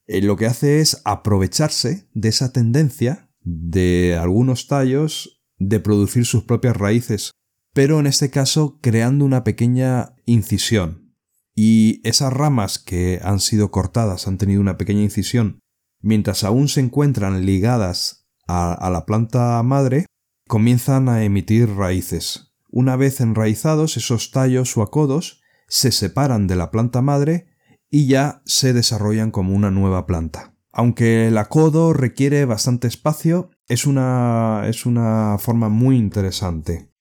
lo 0.05 0.35
que 0.35 0.45
hace 0.45 0.81
es 0.81 1.01
aprovecharse 1.03 2.07
de 2.13 2.29
esa 2.29 2.51
tendencia 2.51 3.31
de 3.41 4.15
algunos 4.21 4.67
tallos 4.67 5.41
de 5.57 5.79
producir 5.79 6.27
sus 6.27 6.43
propias 6.43 6.77
raíces, 6.77 7.31
pero 7.73 7.99
en 7.99 8.05
este 8.05 8.29
caso 8.29 8.77
creando 8.83 9.25
una 9.25 9.43
pequeña 9.43 10.13
incisión. 10.27 11.15
Y 11.55 12.07
esas 12.07 12.31
ramas 12.31 12.77
que 12.77 13.19
han 13.23 13.39
sido 13.39 13.71
cortadas 13.71 14.27
han 14.27 14.37
tenido 14.37 14.61
una 14.61 14.77
pequeña 14.77 15.01
incisión, 15.01 15.57
mientras 16.01 16.43
aún 16.43 16.67
se 16.67 16.81
encuentran 16.81 17.47
ligadas 17.47 18.27
a, 18.47 18.91
la 18.91 19.07
planta 19.07 19.63
madre, 19.63 20.05
comienzan 20.47 21.09
a 21.09 21.23
emitir 21.23 21.67
raíces. 21.67 22.53
Una 22.69 22.95
vez 22.95 23.21
enraizados, 23.21 23.97
esos 23.97 24.29
tallos 24.29 24.77
o 24.77 24.83
acodos 24.83 25.41
se 25.67 25.91
separan 25.91 26.47
de 26.47 26.55
la 26.55 26.71
planta 26.71 27.01
madre 27.01 27.47
y 27.89 28.07
ya 28.07 28.41
se 28.45 28.73
desarrollan 28.73 29.31
como 29.31 29.53
una 29.53 29.71
nueva 29.71 30.05
planta. 30.05 30.55
Aunque 30.71 31.27
el 31.27 31.37
acodo 31.37 31.93
requiere 31.93 32.45
bastante 32.45 32.87
espacio, 32.87 33.49
es 33.67 33.85
una, 33.85 34.63
es 34.67 34.85
una 34.85 35.37
forma 35.39 35.69
muy 35.69 35.97
interesante. 35.97 36.93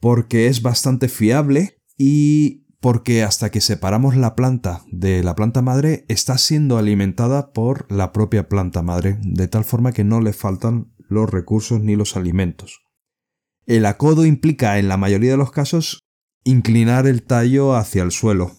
Porque 0.00 0.48
es 0.48 0.60
bastante 0.60 1.08
fiable 1.08 1.80
y 1.96 2.66
porque 2.80 3.22
hasta 3.22 3.50
que 3.50 3.62
separamos 3.62 4.14
la 4.14 4.34
planta 4.34 4.82
de 4.92 5.22
la 5.22 5.34
planta 5.34 5.62
madre 5.62 6.04
está 6.08 6.36
siendo 6.36 6.76
alimentada 6.76 7.52
por 7.54 7.90
la 7.90 8.12
propia 8.12 8.50
planta 8.50 8.82
madre, 8.82 9.16
de 9.22 9.48
tal 9.48 9.64
forma 9.64 9.92
que 9.92 10.04
no 10.04 10.20
le 10.20 10.34
faltan 10.34 10.92
los 11.08 11.30
recursos 11.30 11.80
ni 11.80 11.96
los 11.96 12.16
alimentos. 12.16 12.82
El 13.64 13.86
acodo 13.86 14.26
implica 14.26 14.78
en 14.78 14.88
la 14.88 14.98
mayoría 14.98 15.30
de 15.30 15.38
los 15.38 15.50
casos 15.50 16.03
inclinar 16.44 17.06
el 17.06 17.22
tallo 17.22 17.74
hacia 17.74 18.02
el 18.02 18.12
suelo, 18.12 18.52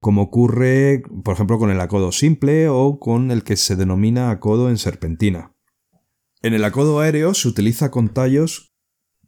como 0.00 0.22
ocurre, 0.22 1.02
por 1.24 1.34
ejemplo, 1.34 1.58
con 1.58 1.70
el 1.70 1.80
acodo 1.80 2.12
simple 2.12 2.68
o 2.68 3.00
con 3.00 3.30
el 3.30 3.42
que 3.42 3.56
se 3.56 3.76
denomina 3.76 4.30
acodo 4.30 4.68
en 4.68 4.76
serpentina. 4.76 5.54
En 6.42 6.52
el 6.52 6.62
acodo 6.64 7.00
aéreo 7.00 7.32
se 7.32 7.48
utiliza 7.48 7.90
con 7.90 8.10
tallos 8.10 8.74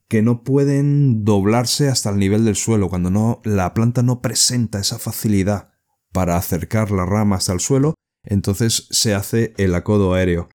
que 0.09 0.23
no 0.23 0.45
pueden 0.45 1.25
doblarse 1.25 1.89
hasta 1.89 2.11
el 2.11 2.19
nivel 2.19 2.45
del 2.45 2.57
suelo, 2.57 2.89
cuando 2.89 3.11
no, 3.11 3.41
la 3.45 3.73
planta 3.75 4.03
no 4.03 4.21
presenta 4.21 4.79
esa 4.79 4.99
facilidad 4.99 5.71
para 6.13 6.37
acercar 6.37 6.91
la 6.91 7.07
rama 7.07 7.37
hasta 7.37 7.53
el 7.53 7.61
suelo, 7.61 7.95
entonces 8.23 8.87
se 8.91 9.15
hace 9.15 9.55
el 9.57 9.75
acodo 9.75 10.15
aéreo, 10.15 10.49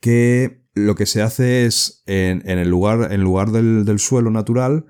que 0.00 0.66
lo 0.74 0.96
que 0.96 1.06
se 1.06 1.22
hace 1.22 1.64
es 1.64 2.02
en, 2.06 2.42
el 2.46 2.68
lugar, 2.68 3.12
en 3.12 3.22
lugar 3.22 3.52
del, 3.52 3.84
del 3.84 4.00
suelo 4.00 4.30
natural, 4.30 4.86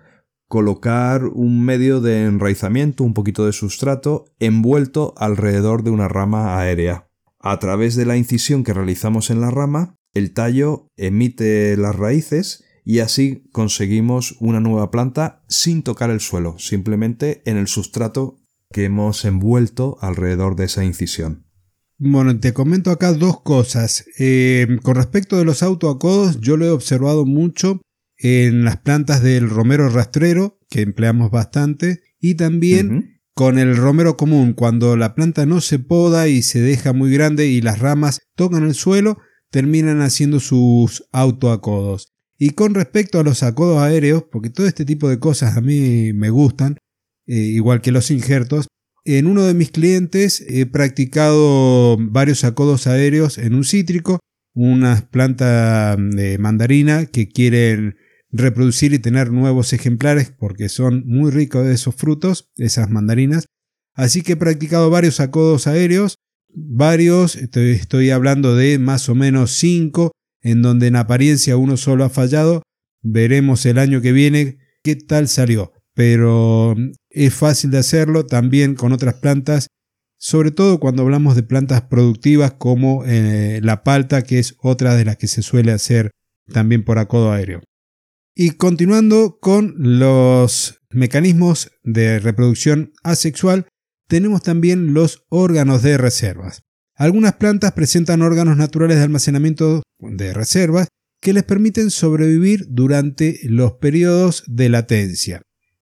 colocar 0.48 1.24
un 1.24 1.64
medio 1.64 2.00
de 2.00 2.24
enraizamiento, 2.24 3.04
un 3.04 3.14
poquito 3.14 3.46
de 3.46 3.52
sustrato, 3.52 4.26
envuelto 4.38 5.14
alrededor 5.16 5.82
de 5.82 5.90
una 5.90 6.08
rama 6.08 6.58
aérea. 6.58 7.08
A 7.40 7.58
través 7.58 7.96
de 7.96 8.06
la 8.06 8.16
incisión 8.16 8.64
que 8.64 8.72
realizamos 8.72 9.30
en 9.30 9.40
la 9.40 9.50
rama, 9.50 9.96
el 10.14 10.32
tallo 10.32 10.88
emite 10.96 11.76
las 11.76 11.96
raíces 11.96 12.64
y 12.84 13.00
así 13.00 13.48
conseguimos 13.52 14.36
una 14.40 14.60
nueva 14.60 14.90
planta 14.90 15.42
sin 15.48 15.82
tocar 15.82 16.10
el 16.10 16.20
suelo, 16.20 16.58
simplemente 16.58 17.42
en 17.46 17.56
el 17.56 17.66
sustrato 17.66 18.36
que 18.72 18.84
hemos 18.84 19.24
envuelto 19.24 19.98
alrededor 20.00 20.56
de 20.56 20.64
esa 20.64 20.84
incisión. 20.84 21.46
Bueno, 21.98 22.38
te 22.38 22.52
comento 22.52 22.90
acá 22.90 23.12
dos 23.12 23.40
cosas. 23.40 24.04
Eh, 24.18 24.66
con 24.82 24.96
respecto 24.96 25.38
de 25.38 25.44
los 25.44 25.62
autoacodos, 25.62 26.40
yo 26.40 26.56
lo 26.56 26.66
he 26.66 26.70
observado 26.70 27.24
mucho 27.24 27.80
en 28.24 28.64
las 28.64 28.78
plantas 28.78 29.22
del 29.22 29.50
romero 29.50 29.90
rastrero, 29.90 30.58
que 30.70 30.80
empleamos 30.80 31.30
bastante, 31.30 32.00
y 32.18 32.36
también 32.36 33.20
con 33.34 33.58
el 33.58 33.76
romero 33.76 34.16
común, 34.16 34.54
cuando 34.54 34.96
la 34.96 35.14
planta 35.14 35.44
no 35.44 35.60
se 35.60 35.78
poda 35.78 36.26
y 36.26 36.40
se 36.40 36.62
deja 36.62 36.94
muy 36.94 37.12
grande 37.12 37.48
y 37.48 37.60
las 37.60 37.80
ramas 37.80 38.22
tocan 38.34 38.64
el 38.64 38.74
suelo, 38.74 39.18
terminan 39.50 40.00
haciendo 40.00 40.40
sus 40.40 41.04
autoacodos. 41.12 42.14
Y 42.38 42.50
con 42.50 42.72
respecto 42.72 43.20
a 43.20 43.24
los 43.24 43.42
acodos 43.42 43.76
aéreos, 43.80 44.24
porque 44.32 44.48
todo 44.48 44.66
este 44.66 44.86
tipo 44.86 45.10
de 45.10 45.18
cosas 45.18 45.58
a 45.58 45.60
mí 45.60 46.14
me 46.14 46.30
gustan, 46.30 46.78
eh, 47.26 47.36
igual 47.36 47.82
que 47.82 47.92
los 47.92 48.10
injertos, 48.10 48.68
en 49.04 49.26
uno 49.26 49.42
de 49.42 49.52
mis 49.52 49.70
clientes 49.70 50.42
he 50.48 50.64
practicado 50.64 51.98
varios 51.98 52.42
acodos 52.44 52.86
aéreos 52.86 53.36
en 53.36 53.54
un 53.54 53.64
cítrico, 53.64 54.18
unas 54.54 55.02
plantas 55.02 55.98
de 55.98 56.38
mandarina 56.38 57.04
que 57.04 57.28
quieren 57.28 57.96
reproducir 58.34 58.92
y 58.92 58.98
tener 58.98 59.30
nuevos 59.30 59.72
ejemplares 59.72 60.32
porque 60.36 60.68
son 60.68 61.04
muy 61.06 61.30
ricos 61.30 61.64
de 61.64 61.74
esos 61.74 61.94
frutos, 61.94 62.50
esas 62.56 62.90
mandarinas. 62.90 63.46
Así 63.94 64.22
que 64.22 64.32
he 64.32 64.36
practicado 64.36 64.90
varios 64.90 65.20
acodos 65.20 65.68
aéreos, 65.68 66.16
varios, 66.52 67.36
estoy, 67.36 68.10
hablando 68.10 68.56
de 68.56 68.78
más 68.80 69.08
o 69.08 69.14
menos 69.14 69.52
cinco, 69.52 70.10
en 70.42 70.62
donde 70.62 70.88
en 70.88 70.96
apariencia 70.96 71.56
uno 71.56 71.76
solo 71.76 72.04
ha 72.04 72.10
fallado. 72.10 72.62
Veremos 73.02 73.64
el 73.66 73.78
año 73.78 74.00
que 74.00 74.12
viene 74.12 74.58
qué 74.82 74.96
tal 74.96 75.28
salió. 75.28 75.72
Pero 75.94 76.74
es 77.10 77.34
fácil 77.34 77.70
de 77.70 77.78
hacerlo 77.78 78.26
también 78.26 78.74
con 78.74 78.92
otras 78.92 79.14
plantas, 79.14 79.68
sobre 80.18 80.50
todo 80.50 80.80
cuando 80.80 81.02
hablamos 81.02 81.36
de 81.36 81.44
plantas 81.44 81.82
productivas 81.82 82.54
como 82.54 83.04
eh, 83.06 83.60
la 83.62 83.84
palta, 83.84 84.22
que 84.22 84.40
es 84.40 84.56
otra 84.58 84.96
de 84.96 85.04
las 85.04 85.18
que 85.18 85.28
se 85.28 85.42
suele 85.42 85.70
hacer 85.70 86.10
también 86.52 86.84
por 86.84 86.98
acodo 86.98 87.30
aéreo. 87.30 87.62
Y 88.36 88.50
continuando 88.52 89.38
con 89.40 89.74
los 89.78 90.80
mecanismos 90.90 91.70
de 91.84 92.18
reproducción 92.18 92.92
asexual, 93.04 93.68
tenemos 94.08 94.42
también 94.42 94.92
los 94.92 95.24
órganos 95.28 95.82
de 95.82 95.98
reservas. 95.98 96.62
Algunas 96.96 97.34
plantas 97.34 97.72
presentan 97.72 98.22
órganos 98.22 98.56
naturales 98.56 98.96
de 98.96 99.04
almacenamiento 99.04 99.82
de 100.00 100.34
reservas 100.34 100.88
que 101.20 101.32
les 101.32 101.44
permiten 101.44 101.90
sobrevivir 101.90 102.66
durante 102.68 103.38
los 103.44 103.74
periodos 103.74 104.42
de 104.48 104.68
latencia. 104.68 105.42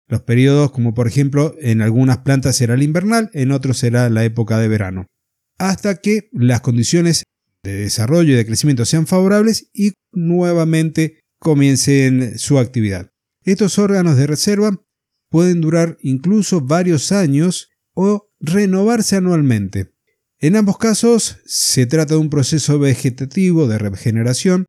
Los 0.09 0.23
periodos 0.23 0.73
como 0.73 0.93
por 0.93 1.07
ejemplo 1.07 1.55
en 1.61 1.81
algunas 1.81 2.19
plantas 2.19 2.57
será 2.57 2.75
el 2.75 2.83
invernal, 2.83 3.31
en 3.33 3.53
otros 3.53 3.79
será 3.79 4.11
la 4.11 4.25
época 4.25 4.59
de 4.59 4.67
verano. 4.67 5.07
Hasta 5.57 5.97
que 5.97 6.29
las 6.33 6.63
condiciones 6.63 7.23
de 7.63 7.75
desarrollo 7.75 8.33
y 8.33 8.37
de 8.37 8.47
crecimiento 8.47 8.85
sean 8.85 9.07
favorables 9.07 9.71
y 9.73 9.93
nuevamente 10.13 11.21
comiencen 11.41 12.39
su 12.39 12.59
actividad. 12.59 13.11
Estos 13.43 13.79
órganos 13.79 14.17
de 14.17 14.29
reserva 14.29 14.81
pueden 15.31 15.61
durar 15.61 15.97
incluso 16.03 16.61
varios 16.61 17.11
años 17.11 17.71
o 17.95 18.31
renovarse 18.39 19.17
anualmente. 19.17 19.93
En 20.39 20.57
ambos 20.57 20.79
casos 20.79 21.39
se 21.47 21.87
trata 21.87 22.15
de 22.15 22.21
un 22.21 22.31
proceso 22.31 22.79
vegetativo 22.79 23.67
de 23.67 23.79
regeneración 23.79 24.67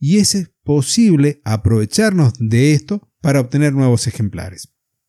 y 0.00 0.18
es 0.18 0.50
posible 0.64 1.40
aprovecharnos 1.44 2.34
de 2.38 2.72
esto 2.72 3.10
para 3.20 3.40
obtener 3.40 3.72
nuevos 3.72 4.06
ejemplares. 4.06 4.68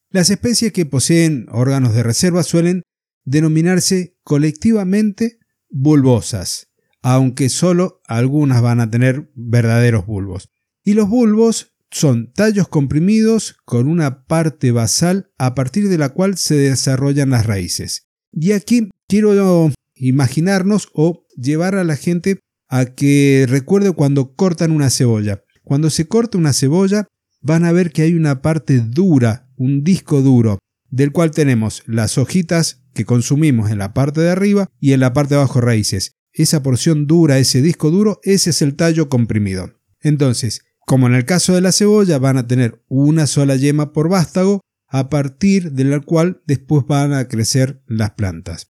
Las 0.09 0.29
especies 0.29 0.71
que 0.71 0.85
poseen 0.85 1.47
órganos 1.49 1.93
de 1.93 2.03
reserva 2.03 2.43
suelen 2.43 2.83
denominarse 3.25 4.17
colectivamente 4.23 5.39
bulbosas, 5.69 6.67
aunque 7.01 7.49
solo 7.49 8.01
algunas 8.05 8.61
van 8.61 8.79
a 8.79 8.89
tener 8.89 9.31
verdaderos 9.35 10.05
bulbos. 10.05 10.49
Y 10.85 10.93
los 10.93 11.09
bulbos 11.09 11.73
son 11.89 12.31
tallos 12.31 12.67
comprimidos 12.67 13.57
con 13.65 13.87
una 13.87 14.25
parte 14.25 14.71
basal 14.71 15.31
a 15.39 15.55
partir 15.55 15.89
de 15.89 15.97
la 15.97 16.09
cual 16.09 16.37
se 16.37 16.55
desarrollan 16.55 17.31
las 17.31 17.47
raíces. 17.47 18.07
Y 18.31 18.51
aquí 18.51 18.89
quiero 19.07 19.71
imaginarnos 19.95 20.89
o 20.93 21.25
llevar 21.35 21.73
a 21.75 21.83
la 21.83 21.95
gente 21.95 22.39
a 22.67 22.85
que 22.85 23.45
recuerde 23.49 23.93
cuando 23.93 24.35
cortan 24.35 24.71
una 24.71 24.91
cebolla. 24.91 25.43
Cuando 25.63 25.89
se 25.89 26.07
corta 26.07 26.37
una 26.37 26.53
cebolla 26.53 27.07
van 27.41 27.65
a 27.65 27.71
ver 27.71 27.91
que 27.91 28.03
hay 28.03 28.13
una 28.13 28.43
parte 28.43 28.79
dura, 28.79 29.49
un 29.55 29.83
disco 29.83 30.21
duro, 30.21 30.59
del 30.91 31.11
cual 31.11 31.31
tenemos 31.31 31.81
las 31.87 32.19
hojitas 32.19 32.83
que 32.93 33.05
consumimos 33.05 33.71
en 33.71 33.79
la 33.79 33.93
parte 33.93 34.21
de 34.21 34.29
arriba 34.29 34.69
y 34.79 34.93
en 34.93 34.99
la 34.99 35.13
parte 35.13 35.33
de 35.33 35.41
abajo 35.41 35.61
raíces. 35.61 36.11
Esa 36.31 36.61
porción 36.61 37.07
dura, 37.07 37.39
ese 37.39 37.63
disco 37.63 37.89
duro, 37.89 38.19
ese 38.21 38.51
es 38.51 38.61
el 38.61 38.75
tallo 38.75 39.09
comprimido. 39.09 39.79
Entonces, 40.01 40.61
como 40.85 41.07
en 41.07 41.15
el 41.15 41.25
caso 41.25 41.53
de 41.53 41.61
la 41.61 41.71
cebolla, 41.71 42.19
van 42.19 42.37
a 42.37 42.47
tener 42.47 42.83
una 42.87 43.27
sola 43.27 43.55
yema 43.55 43.91
por 43.91 44.09
vástago, 44.09 44.61
a 44.87 45.09
partir 45.09 45.71
de 45.71 45.83
la 45.83 45.99
cual 45.99 46.41
después 46.45 46.85
van 46.87 47.13
a 47.13 47.27
crecer 47.27 47.83
las 47.87 48.11
plantas. 48.11 48.71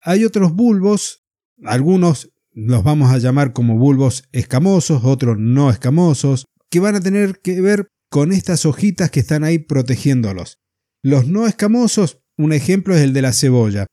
Hay 0.00 0.24
otros 0.24 0.54
bulbos, 0.54 1.24
algunos 1.62 2.32
los 2.52 2.82
vamos 2.82 3.12
a 3.12 3.18
llamar 3.18 3.52
como 3.52 3.78
bulbos 3.78 4.24
escamosos, 4.32 5.04
otros 5.04 5.36
no 5.38 5.70
escamosos, 5.70 6.46
que 6.70 6.80
van 6.80 6.96
a 6.96 7.00
tener 7.00 7.40
que 7.40 7.60
ver 7.60 7.88
con 8.08 8.32
estas 8.32 8.66
hojitas 8.66 9.10
que 9.10 9.20
están 9.20 9.44
ahí 9.44 9.58
protegiéndolos. 9.58 10.58
Los 11.02 11.28
no 11.28 11.46
escamosos, 11.46 12.20
un 12.36 12.52
ejemplo 12.52 12.94
es 12.96 13.02
el 13.02 13.12
de 13.12 13.22
la 13.22 13.32
cebolla, 13.32 13.86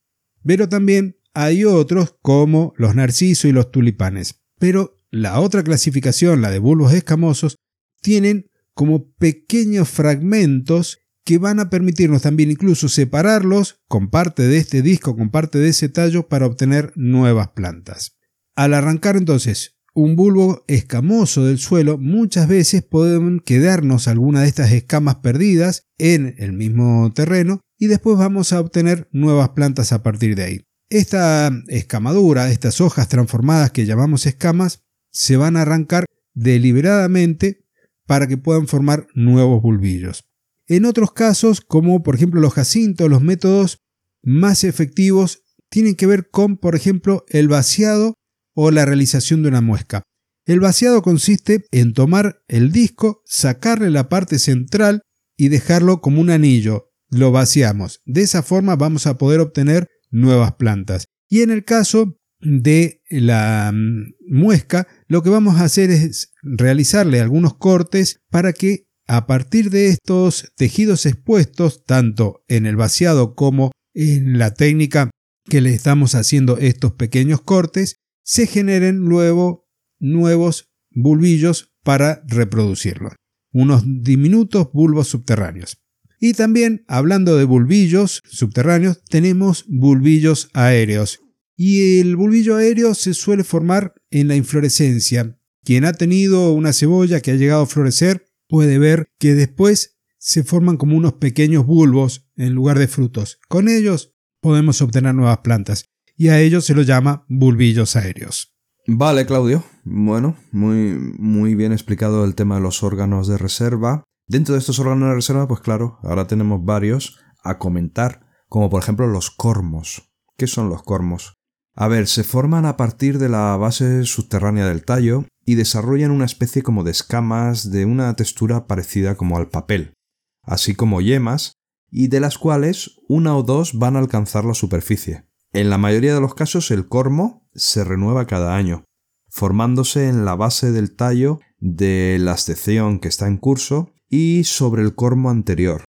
pero 0.44 0.68
también 0.68 1.18
hay 1.34 1.64
otros 1.64 2.16
como 2.22 2.72
los 2.76 2.94
narcisos 2.94 3.44
y 3.44 3.52
los 3.52 3.70
tulipanes. 3.70 4.40
Pero 4.58 4.97
la 5.10 5.40
otra 5.40 5.62
clasificación, 5.62 6.42
la 6.42 6.50
de 6.50 6.58
bulbos 6.58 6.92
escamosos, 6.92 7.56
tienen 8.00 8.50
como 8.74 9.10
pequeños 9.14 9.88
fragmentos 9.88 10.98
que 11.24 11.38
van 11.38 11.60
a 11.60 11.68
permitirnos 11.68 12.22
también 12.22 12.50
incluso 12.50 12.88
separarlos 12.88 13.80
con 13.86 14.08
parte 14.08 14.44
de 14.44 14.56
este 14.56 14.80
disco, 14.80 15.14
con 15.16 15.30
parte 15.30 15.58
de 15.58 15.68
ese 15.68 15.88
tallo 15.88 16.28
para 16.28 16.46
obtener 16.46 16.92
nuevas 16.94 17.48
plantas. 17.48 18.16
Al 18.56 18.72
arrancar 18.72 19.16
entonces 19.16 19.78
un 19.94 20.16
bulbo 20.16 20.64
escamoso 20.68 21.44
del 21.44 21.58
suelo, 21.58 21.98
muchas 21.98 22.48
veces 22.48 22.82
pueden 22.82 23.40
quedarnos 23.40 24.08
alguna 24.08 24.42
de 24.42 24.48
estas 24.48 24.72
escamas 24.72 25.16
perdidas 25.16 25.88
en 25.98 26.34
el 26.38 26.52
mismo 26.52 27.12
terreno 27.12 27.60
y 27.76 27.88
después 27.88 28.16
vamos 28.16 28.52
a 28.52 28.60
obtener 28.60 29.08
nuevas 29.12 29.50
plantas 29.50 29.92
a 29.92 30.02
partir 30.02 30.34
de 30.34 30.44
ahí. 30.44 30.60
Esta 30.88 31.50
escamadura, 31.68 32.50
estas 32.50 32.80
hojas 32.80 33.08
transformadas 33.08 33.70
que 33.72 33.86
llamamos 33.86 34.24
escamas, 34.24 34.84
se 35.10 35.36
van 35.36 35.56
a 35.56 35.62
arrancar 35.62 36.06
deliberadamente 36.34 37.64
para 38.06 38.26
que 38.26 38.38
puedan 38.38 38.68
formar 38.68 39.06
nuevos 39.14 39.62
bulbillos. 39.62 40.24
En 40.66 40.84
otros 40.84 41.12
casos, 41.12 41.60
como 41.60 42.02
por 42.02 42.14
ejemplo 42.14 42.40
los 42.40 42.54
jacintos, 42.54 43.08
los 43.08 43.22
métodos 43.22 43.78
más 44.22 44.64
efectivos 44.64 45.42
tienen 45.70 45.94
que 45.94 46.06
ver 46.06 46.30
con, 46.30 46.56
por 46.56 46.74
ejemplo, 46.74 47.24
el 47.28 47.48
vaciado 47.48 48.14
o 48.54 48.70
la 48.70 48.84
realización 48.84 49.42
de 49.42 49.48
una 49.48 49.60
muesca. 49.60 50.02
El 50.46 50.60
vaciado 50.60 51.02
consiste 51.02 51.66
en 51.72 51.92
tomar 51.92 52.42
el 52.48 52.72
disco, 52.72 53.22
sacarle 53.26 53.90
la 53.90 54.08
parte 54.08 54.38
central 54.38 55.02
y 55.36 55.48
dejarlo 55.48 56.00
como 56.00 56.20
un 56.20 56.30
anillo. 56.30 56.90
Lo 57.10 57.32
vaciamos. 57.32 58.00
De 58.04 58.22
esa 58.22 58.42
forma 58.42 58.76
vamos 58.76 59.06
a 59.06 59.18
poder 59.18 59.40
obtener 59.40 59.86
nuevas 60.10 60.54
plantas. 60.54 61.06
Y 61.28 61.42
en 61.42 61.50
el 61.50 61.64
caso 61.64 62.17
de 62.40 63.02
la 63.10 63.72
mm, 63.72 64.14
muesca, 64.28 64.86
lo 65.06 65.22
que 65.22 65.30
vamos 65.30 65.56
a 65.56 65.64
hacer 65.64 65.90
es 65.90 66.32
realizarle 66.42 67.20
algunos 67.20 67.54
cortes 67.54 68.20
para 68.30 68.52
que 68.52 68.86
a 69.06 69.26
partir 69.26 69.70
de 69.70 69.88
estos 69.88 70.52
tejidos 70.56 71.06
expuestos, 71.06 71.84
tanto 71.84 72.44
en 72.46 72.66
el 72.66 72.76
vaciado 72.76 73.34
como 73.34 73.72
en 73.94 74.38
la 74.38 74.52
técnica 74.52 75.10
que 75.44 75.62
le 75.62 75.72
estamos 75.72 76.14
haciendo 76.14 76.58
estos 76.58 76.92
pequeños 76.92 77.40
cortes, 77.40 77.96
se 78.22 78.46
generen 78.46 78.98
luego 78.98 79.66
nuevos 79.98 80.68
bulbillos 80.90 81.72
para 81.82 82.22
reproducirlos. 82.26 83.14
Unos 83.50 83.82
diminutos 83.86 84.70
bulbos 84.72 85.08
subterráneos. 85.08 85.78
Y 86.20 86.34
también, 86.34 86.84
hablando 86.86 87.36
de 87.36 87.44
bulbillos 87.44 88.20
subterráneos, 88.26 89.02
tenemos 89.04 89.64
bulbillos 89.68 90.50
aéreos, 90.52 91.20
y 91.60 91.98
el 91.98 92.14
bulbillo 92.14 92.54
aéreo 92.54 92.94
se 92.94 93.14
suele 93.14 93.42
formar 93.42 93.92
en 94.10 94.28
la 94.28 94.36
inflorescencia. 94.36 95.36
Quien 95.64 95.84
ha 95.84 95.92
tenido 95.92 96.52
una 96.52 96.72
cebolla 96.72 97.20
que 97.20 97.32
ha 97.32 97.34
llegado 97.34 97.62
a 97.62 97.66
florecer 97.66 98.26
puede 98.48 98.78
ver 98.78 99.10
que 99.18 99.34
después 99.34 99.98
se 100.18 100.44
forman 100.44 100.76
como 100.76 100.96
unos 100.96 101.14
pequeños 101.14 101.66
bulbos 101.66 102.30
en 102.36 102.54
lugar 102.54 102.78
de 102.78 102.86
frutos. 102.86 103.40
Con 103.48 103.68
ellos 103.68 104.14
podemos 104.40 104.80
obtener 104.82 105.16
nuevas 105.16 105.38
plantas 105.38 105.90
y 106.16 106.28
a 106.28 106.40
ellos 106.40 106.64
se 106.64 106.74
los 106.74 106.86
llama 106.86 107.26
bulbillos 107.28 107.96
aéreos. 107.96 108.56
Vale, 108.86 109.26
Claudio. 109.26 109.64
Bueno, 109.82 110.36
muy, 110.52 110.94
muy 111.18 111.56
bien 111.56 111.72
explicado 111.72 112.24
el 112.24 112.36
tema 112.36 112.54
de 112.54 112.62
los 112.62 112.84
órganos 112.84 113.26
de 113.26 113.36
reserva. 113.36 114.04
Dentro 114.28 114.54
de 114.54 114.60
estos 114.60 114.78
órganos 114.78 115.08
de 115.08 115.14
reserva, 115.16 115.48
pues 115.48 115.60
claro, 115.60 115.98
ahora 116.04 116.28
tenemos 116.28 116.64
varios 116.64 117.18
a 117.42 117.58
comentar, 117.58 118.28
como 118.48 118.70
por 118.70 118.80
ejemplo 118.80 119.08
los 119.08 119.32
cormos. 119.32 120.08
¿Qué 120.36 120.46
son 120.46 120.68
los 120.68 120.84
cormos? 120.84 121.37
A 121.80 121.86
ver, 121.86 122.08
se 122.08 122.24
forman 122.24 122.66
a 122.66 122.76
partir 122.76 123.20
de 123.20 123.28
la 123.28 123.56
base 123.56 124.04
subterránea 124.04 124.66
del 124.66 124.84
tallo 124.84 125.26
y 125.46 125.54
desarrollan 125.54 126.10
una 126.10 126.24
especie 126.24 126.64
como 126.64 126.82
de 126.82 126.90
escamas 126.90 127.70
de 127.70 127.84
una 127.84 128.12
textura 128.16 128.66
parecida 128.66 129.14
como 129.14 129.36
al 129.36 129.48
papel, 129.48 129.94
así 130.42 130.74
como 130.74 131.00
yemas, 131.00 131.52
y 131.88 132.08
de 132.08 132.18
las 132.18 132.36
cuales 132.36 132.98
una 133.08 133.36
o 133.36 133.44
dos 133.44 133.78
van 133.78 133.94
a 133.94 134.00
alcanzar 134.00 134.44
la 134.44 134.54
superficie. 134.54 135.28
En 135.52 135.70
la 135.70 135.78
mayoría 135.78 136.12
de 136.14 136.20
los 136.20 136.34
casos 136.34 136.72
el 136.72 136.88
cormo 136.88 137.48
se 137.54 137.84
renueva 137.84 138.26
cada 138.26 138.56
año, 138.56 138.82
formándose 139.28 140.08
en 140.08 140.24
la 140.24 140.34
base 140.34 140.72
del 140.72 140.96
tallo 140.96 141.38
de 141.60 142.16
la 142.18 142.36
sección 142.38 142.98
que 142.98 143.06
está 143.06 143.28
en 143.28 143.36
curso 143.36 143.92
y 144.08 144.42
sobre 144.42 144.82
el 144.82 144.96
cormo 144.96 145.30
anterior. 145.30 145.84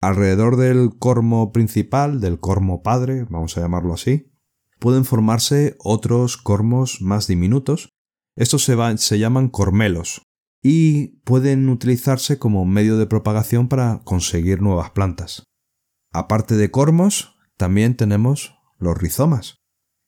Alrededor 0.00 0.56
del 0.56 0.98
cormo 0.98 1.52
principal, 1.52 2.20
del 2.20 2.40
cormo 2.40 2.82
padre, 2.82 3.24
vamos 3.30 3.56
a 3.56 3.60
llamarlo 3.60 3.94
así, 3.94 4.27
pueden 4.78 5.04
formarse 5.04 5.76
otros 5.78 6.36
cormos 6.36 7.00
más 7.00 7.26
diminutos. 7.26 7.90
Estos 8.36 8.64
se, 8.64 8.76
se 8.98 9.18
llaman 9.18 9.48
cormelos 9.48 10.22
y 10.62 11.18
pueden 11.24 11.68
utilizarse 11.68 12.38
como 12.38 12.64
medio 12.64 12.98
de 12.98 13.06
propagación 13.06 13.68
para 13.68 14.02
conseguir 14.04 14.60
nuevas 14.60 14.90
plantas. 14.90 15.44
Aparte 16.12 16.56
de 16.56 16.70
cormos, 16.70 17.36
también 17.56 17.96
tenemos 17.96 18.54
los 18.78 18.96
rizomas. 18.96 19.56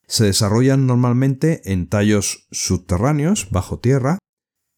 Se 0.06 0.24
desarrollan 0.24 0.86
normalmente 0.86 1.72
en 1.72 1.88
tallos 1.88 2.48
subterráneos, 2.50 3.48
bajo 3.50 3.78
tierra, 3.78 4.18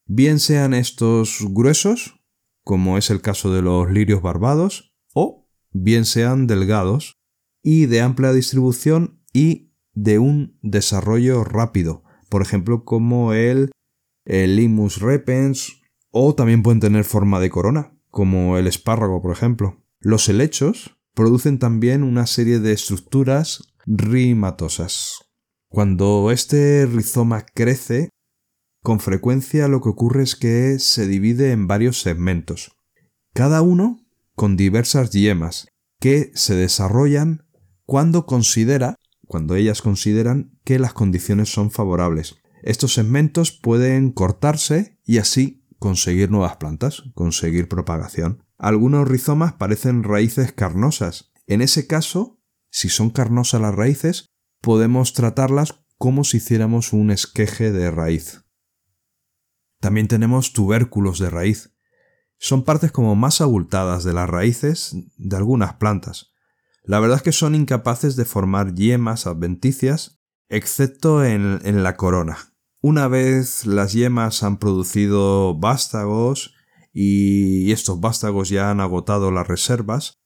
bien 0.06 0.38
sean 0.40 0.74
estos 0.74 1.38
gruesos, 1.40 2.20
como 2.64 2.98
es 2.98 3.10
el 3.10 3.22
caso 3.22 3.52
de 3.52 3.62
los 3.62 3.90
lirios 3.90 4.20
barbados, 4.20 4.94
o 5.14 5.48
bien 5.70 6.04
sean 6.04 6.46
delgados 6.46 7.14
y 7.62 7.86
de 7.86 8.00
amplia 8.02 8.32
distribución 8.32 9.22
y 9.32 9.71
de 9.94 10.18
un 10.18 10.58
desarrollo 10.62 11.44
rápido, 11.44 12.02
por 12.28 12.42
ejemplo 12.42 12.84
como 12.84 13.32
el, 13.32 13.70
el 14.24 14.56
Limus 14.56 15.00
repens 15.00 15.80
o 16.10 16.34
también 16.34 16.62
pueden 16.62 16.80
tener 16.80 17.04
forma 17.04 17.40
de 17.40 17.50
corona, 17.50 17.96
como 18.08 18.58
el 18.58 18.66
espárrago 18.66 19.22
por 19.22 19.32
ejemplo. 19.32 19.82
Los 20.00 20.28
helechos 20.28 20.96
producen 21.14 21.58
también 21.58 22.02
una 22.02 22.26
serie 22.26 22.58
de 22.58 22.72
estructuras 22.72 23.74
rimatosas. 23.86 25.18
Cuando 25.68 26.30
este 26.30 26.86
rizoma 26.86 27.44
crece, 27.46 28.10
con 28.82 29.00
frecuencia 29.00 29.68
lo 29.68 29.80
que 29.80 29.88
ocurre 29.88 30.22
es 30.22 30.36
que 30.36 30.78
se 30.78 31.06
divide 31.06 31.52
en 31.52 31.66
varios 31.66 32.00
segmentos, 32.00 32.76
cada 33.32 33.62
uno 33.62 34.04
con 34.34 34.56
diversas 34.56 35.10
yemas 35.10 35.68
que 36.00 36.32
se 36.34 36.54
desarrollan 36.54 37.46
cuando 37.86 38.26
considera 38.26 38.96
cuando 39.32 39.54
ellas 39.54 39.80
consideran 39.80 40.58
que 40.62 40.78
las 40.78 40.92
condiciones 40.92 41.50
son 41.50 41.70
favorables. 41.70 42.36
Estos 42.62 42.92
segmentos 42.92 43.50
pueden 43.50 44.12
cortarse 44.12 45.00
y 45.06 45.16
así 45.16 45.64
conseguir 45.78 46.30
nuevas 46.30 46.56
plantas, 46.56 47.04
conseguir 47.14 47.66
propagación. 47.66 48.44
Algunos 48.58 49.08
rizomas 49.08 49.54
parecen 49.54 50.02
raíces 50.02 50.52
carnosas. 50.52 51.32
En 51.46 51.62
ese 51.62 51.86
caso, 51.86 52.42
si 52.68 52.90
son 52.90 53.08
carnosas 53.08 53.62
las 53.62 53.74
raíces, 53.74 54.26
podemos 54.60 55.14
tratarlas 55.14 55.82
como 55.96 56.24
si 56.24 56.36
hiciéramos 56.36 56.92
un 56.92 57.10
esqueje 57.10 57.72
de 57.72 57.90
raíz. 57.90 58.44
También 59.80 60.08
tenemos 60.08 60.52
tubérculos 60.52 61.18
de 61.18 61.30
raíz. 61.30 61.74
Son 62.36 62.64
partes 62.64 62.92
como 62.92 63.16
más 63.16 63.40
abultadas 63.40 64.04
de 64.04 64.12
las 64.12 64.28
raíces 64.28 64.94
de 65.16 65.36
algunas 65.38 65.76
plantas. 65.76 66.31
La 66.84 66.98
verdad 67.00 67.18
es 67.18 67.22
que 67.22 67.32
son 67.32 67.54
incapaces 67.54 68.16
de 68.16 68.24
formar 68.24 68.74
yemas 68.74 69.26
adventicias, 69.26 70.20
excepto 70.48 71.24
en, 71.24 71.60
en 71.64 71.82
la 71.82 71.96
corona. 71.96 72.54
Una 72.80 73.06
vez 73.06 73.64
las 73.66 73.92
yemas 73.92 74.42
han 74.42 74.58
producido 74.58 75.58
vástagos 75.58 76.54
y 76.92 77.70
estos 77.70 78.00
vástagos 78.00 78.48
ya 78.48 78.70
han 78.70 78.80
agotado 78.80 79.30
las 79.30 79.46
reservas, 79.46 80.18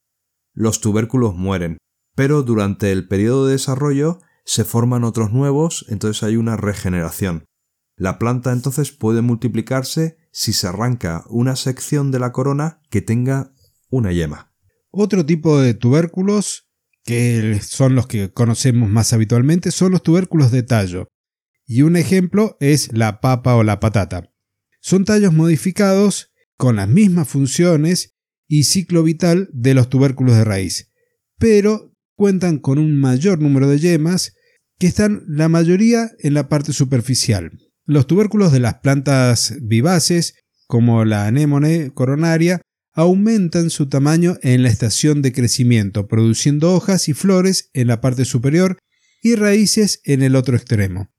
los 0.53 0.81
tubérculos 0.81 1.35
mueren, 1.35 1.77
pero 2.15 2.41
durante 2.41 2.91
el 2.91 3.07
periodo 3.07 3.45
de 3.45 3.53
desarrollo 3.53 4.19
se 4.43 4.63
forman 4.63 5.03
otros 5.03 5.31
nuevos, 5.31 5.85
entonces 5.89 6.23
hay 6.23 6.35
una 6.35 6.57
regeneración. 6.57 7.45
La 7.95 8.17
planta 8.17 8.51
entonces 8.51 8.91
puede 8.91 9.21
multiplicarse 9.21 10.17
si 10.31 10.53
se 10.53 10.67
arranca 10.67 11.25
una 11.29 11.55
sección 11.55 12.11
de 12.11 12.19
la 12.19 12.31
corona 12.31 12.81
que 12.89 13.01
tenga 13.01 13.53
una 13.89 14.11
yema. 14.11 14.46
Otro 14.99 15.23
tipo 15.23 15.61
de 15.61 15.75
tubérculos, 15.75 16.71
que 17.03 17.59
son 17.61 17.93
los 17.93 18.07
que 18.07 18.31
conocemos 18.33 18.89
más 18.89 19.13
habitualmente, 19.13 19.69
son 19.69 19.91
los 19.91 20.01
tubérculos 20.01 20.49
de 20.49 20.63
tallo. 20.63 21.07
Y 21.67 21.83
un 21.83 21.95
ejemplo 21.95 22.57
es 22.59 22.91
la 22.93 23.21
papa 23.21 23.53
o 23.53 23.63
la 23.63 23.79
patata. 23.79 24.33
Son 24.81 25.05
tallos 25.05 25.33
modificados 25.33 26.33
con 26.57 26.77
las 26.77 26.89
mismas 26.89 27.27
funciones 27.27 28.15
y 28.47 28.63
ciclo 28.63 29.03
vital 29.03 29.49
de 29.53 29.75
los 29.75 29.87
tubérculos 29.87 30.35
de 30.35 30.45
raíz, 30.45 30.91
pero 31.37 31.93
cuentan 32.15 32.57
con 32.57 32.79
un 32.79 32.99
mayor 32.99 33.39
número 33.39 33.69
de 33.69 33.77
yemas 33.77 34.33
que 34.79 34.87
están 34.87 35.21
la 35.27 35.47
mayoría 35.47 36.09
en 36.17 36.33
la 36.33 36.49
parte 36.49 36.73
superficial. 36.73 37.51
Los 37.85 38.07
tubérculos 38.07 38.51
de 38.51 38.61
las 38.61 38.79
plantas 38.79 39.57
vivaces, 39.61 40.39
como 40.65 41.05
la 41.05 41.27
anémone 41.27 41.91
coronaria, 41.91 42.61
aumentan 42.97 43.69
su 43.69 43.87
tamaño 43.89 44.39
en 44.41 44.63
la 44.63 44.69
estación 44.69 45.21
de 45.21 45.31
crecimiento, 45.31 46.07
produciendo 46.07 46.73
hojas 46.73 47.07
y 47.09 47.13
flores 47.13 47.69
en 47.73 47.87
la 47.87 48.01
parte 48.01 48.25
superior 48.25 48.79
y 49.21 49.35
raíces 49.35 50.01
en 50.03 50.23
el 50.23 50.35
otro 50.35 50.57
extremo, 50.57 51.13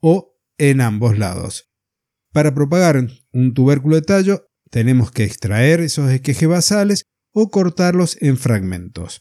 o 0.00 0.40
en 0.56 0.80
ambos 0.80 1.18
lados. 1.18 1.70
Para 2.32 2.54
propagar 2.54 3.06
un 3.34 3.52
tubérculo 3.52 3.96
de 3.96 4.02
tallo, 4.02 4.46
tenemos 4.70 5.12
que 5.12 5.24
extraer 5.24 5.80
esos 5.80 6.10
esquejes 6.10 6.48
basales 6.48 7.04
o 7.32 7.50
cortarlos 7.50 8.16
en 8.22 8.38
fragmentos. 8.38 9.20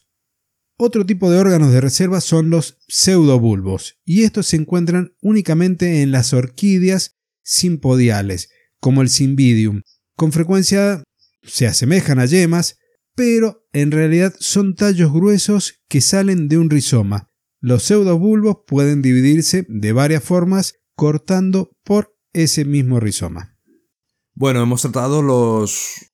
Otro 0.78 1.06
tipo 1.06 1.30
de 1.30 1.38
órganos 1.38 1.74
de 1.74 1.82
reserva 1.82 2.22
son 2.22 2.50
los 2.50 2.78
pseudobulbos, 2.88 4.00
y 4.06 4.24
estos 4.24 4.48
se 4.48 4.56
encuentran 4.56 5.16
únicamente 5.20 6.02
en 6.02 6.14
las 6.14 6.32
orquídeas 6.32 7.18
simpodiales, 7.44 8.50
como 8.80 9.02
el 9.02 9.10
cymbidium. 9.10 9.82
Con 10.16 10.32
frecuencia 10.32 11.04
se 11.43 11.67
asemejan 11.67 12.19
a 12.19 12.25
yemas, 12.25 12.78
pero 13.15 13.67
en 13.73 13.91
realidad 13.91 14.34
son 14.39 14.75
tallos 14.75 15.12
gruesos 15.12 15.82
que 15.88 16.02
salen 16.02 16.47
de 16.47 16.58
un 16.58 16.69
rizoma. 16.69 17.30
Los 17.60 17.84
pseudobulbos 17.84 18.60
pueden 18.65 19.02
dividirse 19.02 19.65
de 19.67 19.91
varias 19.91 20.23
formas 20.23 20.75
cortando 20.95 21.71
por 21.84 22.15
ese 22.34 22.63
mismo 22.63 22.99
rizoma. 22.99 23.58
Bueno, 24.34 24.62
hemos 24.62 24.82
tratado 24.82 25.21
los. 25.21 26.13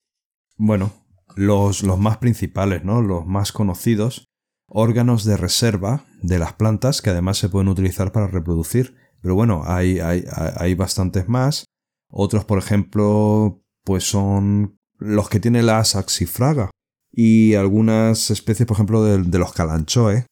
Bueno, 0.58 1.06
los, 1.36 1.84
los 1.84 2.00
más 2.00 2.18
principales, 2.18 2.84
¿no? 2.84 3.02
Los 3.02 3.26
más 3.28 3.52
conocidos. 3.52 4.28
Órganos 4.68 5.26
de 5.26 5.38
reserva 5.38 6.06
de 6.24 6.40
las 6.40 6.54
plantas 6.54 7.04
que 7.04 7.12
además 7.12 7.38
se 7.38 7.50
pueden 7.50 7.68
utilizar 7.68 8.12
para 8.12 8.28
reproducir. 8.28 8.96
Pero 9.22 9.36
bueno, 9.36 9.64
hay, 9.66 10.00
hay, 10.00 10.24
hay 10.58 10.74
bastantes 10.74 11.30
más. 11.30 11.66
Otros, 12.10 12.46
por 12.46 12.58
ejemplo, 12.58 13.64
pues 13.84 14.04
son 14.04 14.80
los 14.98 15.30
que 15.30 15.40
tiene 15.40 15.64
la 15.64 15.84
saxifraga 15.84 16.70
y 17.12 17.56
algunas 17.56 18.30
especies, 18.30 18.68
por 18.68 18.76
ejemplo, 18.76 19.04
de, 19.04 19.40
los 19.40 19.54
calanchoe, 19.54 20.26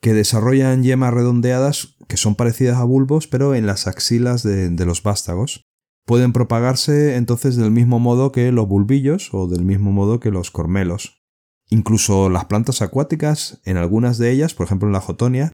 que 0.00 0.14
desarrollan 0.14 0.82
yemas 0.82 1.12
redondeadas 1.12 1.96
que 2.08 2.16
son 2.16 2.34
parecidas 2.34 2.78
a 2.78 2.84
bulbos, 2.84 3.26
pero 3.26 3.54
en 3.54 3.66
las 3.66 3.86
axilas 3.86 4.42
de, 4.42 4.70
de 4.70 4.86
los 4.86 5.02
vástagos. 5.02 5.62
Pueden 6.06 6.32
propagarse 6.32 7.16
entonces 7.16 7.56
del 7.56 7.70
mismo 7.70 7.98
modo 7.98 8.32
que 8.32 8.50
los 8.52 8.66
bulbillos 8.66 9.32
o 9.32 9.46
del 9.46 9.64
mismo 9.64 9.92
modo 9.92 10.18
que 10.18 10.30
los 10.30 10.50
cormelos. 10.50 11.22
Incluso 11.68 12.30
las 12.30 12.46
plantas 12.46 12.82
acuáticas, 12.82 13.60
en 13.64 13.76
algunas 13.76 14.18
de 14.18 14.32
ellas, 14.32 14.54
por 14.54 14.66
ejemplo 14.66 14.88
en 14.88 14.92
la 14.92 15.00
jotonia, 15.00 15.52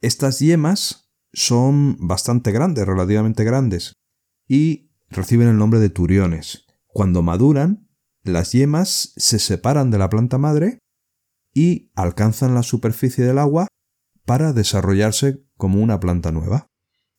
estas 0.00 0.40
yemas 0.40 1.10
son 1.32 1.96
bastante 2.00 2.50
grandes, 2.50 2.86
relativamente 2.86 3.44
grandes, 3.44 3.92
y 4.48 4.90
reciben 5.10 5.48
el 5.48 5.58
nombre 5.58 5.80
de 5.80 5.90
turiones. 5.90 6.66
Cuando 6.86 7.22
maduran, 7.22 7.83
las 8.24 8.52
yemas 8.52 9.12
se 9.16 9.38
separan 9.38 9.90
de 9.90 9.98
la 9.98 10.08
planta 10.08 10.38
madre 10.38 10.78
y 11.52 11.90
alcanzan 11.94 12.54
la 12.54 12.62
superficie 12.62 13.24
del 13.24 13.38
agua 13.38 13.68
para 14.24 14.52
desarrollarse 14.52 15.44
como 15.56 15.80
una 15.80 16.00
planta 16.00 16.32
nueva. 16.32 16.66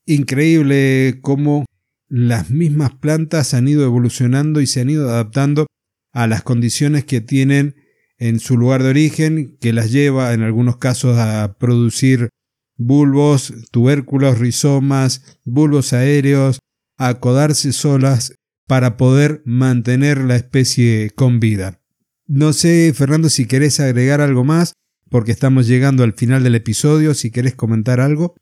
Increíble 0.06 1.20
cómo 1.22 1.66
las 2.08 2.50
mismas 2.50 2.94
plantas 2.96 3.54
han 3.54 3.68
ido 3.68 3.84
evolucionando 3.84 4.62
y 4.62 4.68
se 4.68 4.82
han 4.82 4.90
ido 4.90 5.10
adaptando 5.10 5.68
a 6.12 6.28
las 6.28 6.44
condiciones 6.44 7.06
que 7.06 7.22
tienen 7.22 7.76
en 8.18 8.40
su 8.40 8.58
lugar 8.58 8.82
de 8.84 8.90
origen, 8.90 9.58
que 9.60 9.74
las 9.74 9.92
lleva 9.92 10.34
en 10.34 10.42
algunos 10.42 10.78
casos 10.78 11.18
a 11.18 11.58
producir 11.60 12.30
bulbos, 12.78 13.54
tubérculos, 13.72 14.40
rizomas, 14.40 15.40
bulbos 15.44 15.94
aéreos, 15.94 16.60
a 16.98 17.10
acodarse 17.10 17.74
solas 17.74 18.36
para 18.68 18.98
poder 18.98 19.42
mantener 19.46 20.20
la 20.20 20.36
especie 20.36 21.12
con 21.12 21.40
vida. 21.40 21.82
No 22.28 22.54
sé, 22.54 22.92
Fernando, 22.96 23.30
si 23.30 23.46
querés 23.46 23.80
agregar 23.80 24.22
algo 24.22 24.44
más, 24.44 24.74
porque 25.10 25.32
estamos 25.32 25.68
llegando 25.68 26.04
al 26.04 26.14
final 26.14 26.44
del 26.44 26.56
episodio, 26.56 27.14
si 27.14 27.32
querés 27.32 27.56
comentar 27.56 28.00
algo. 28.00 28.36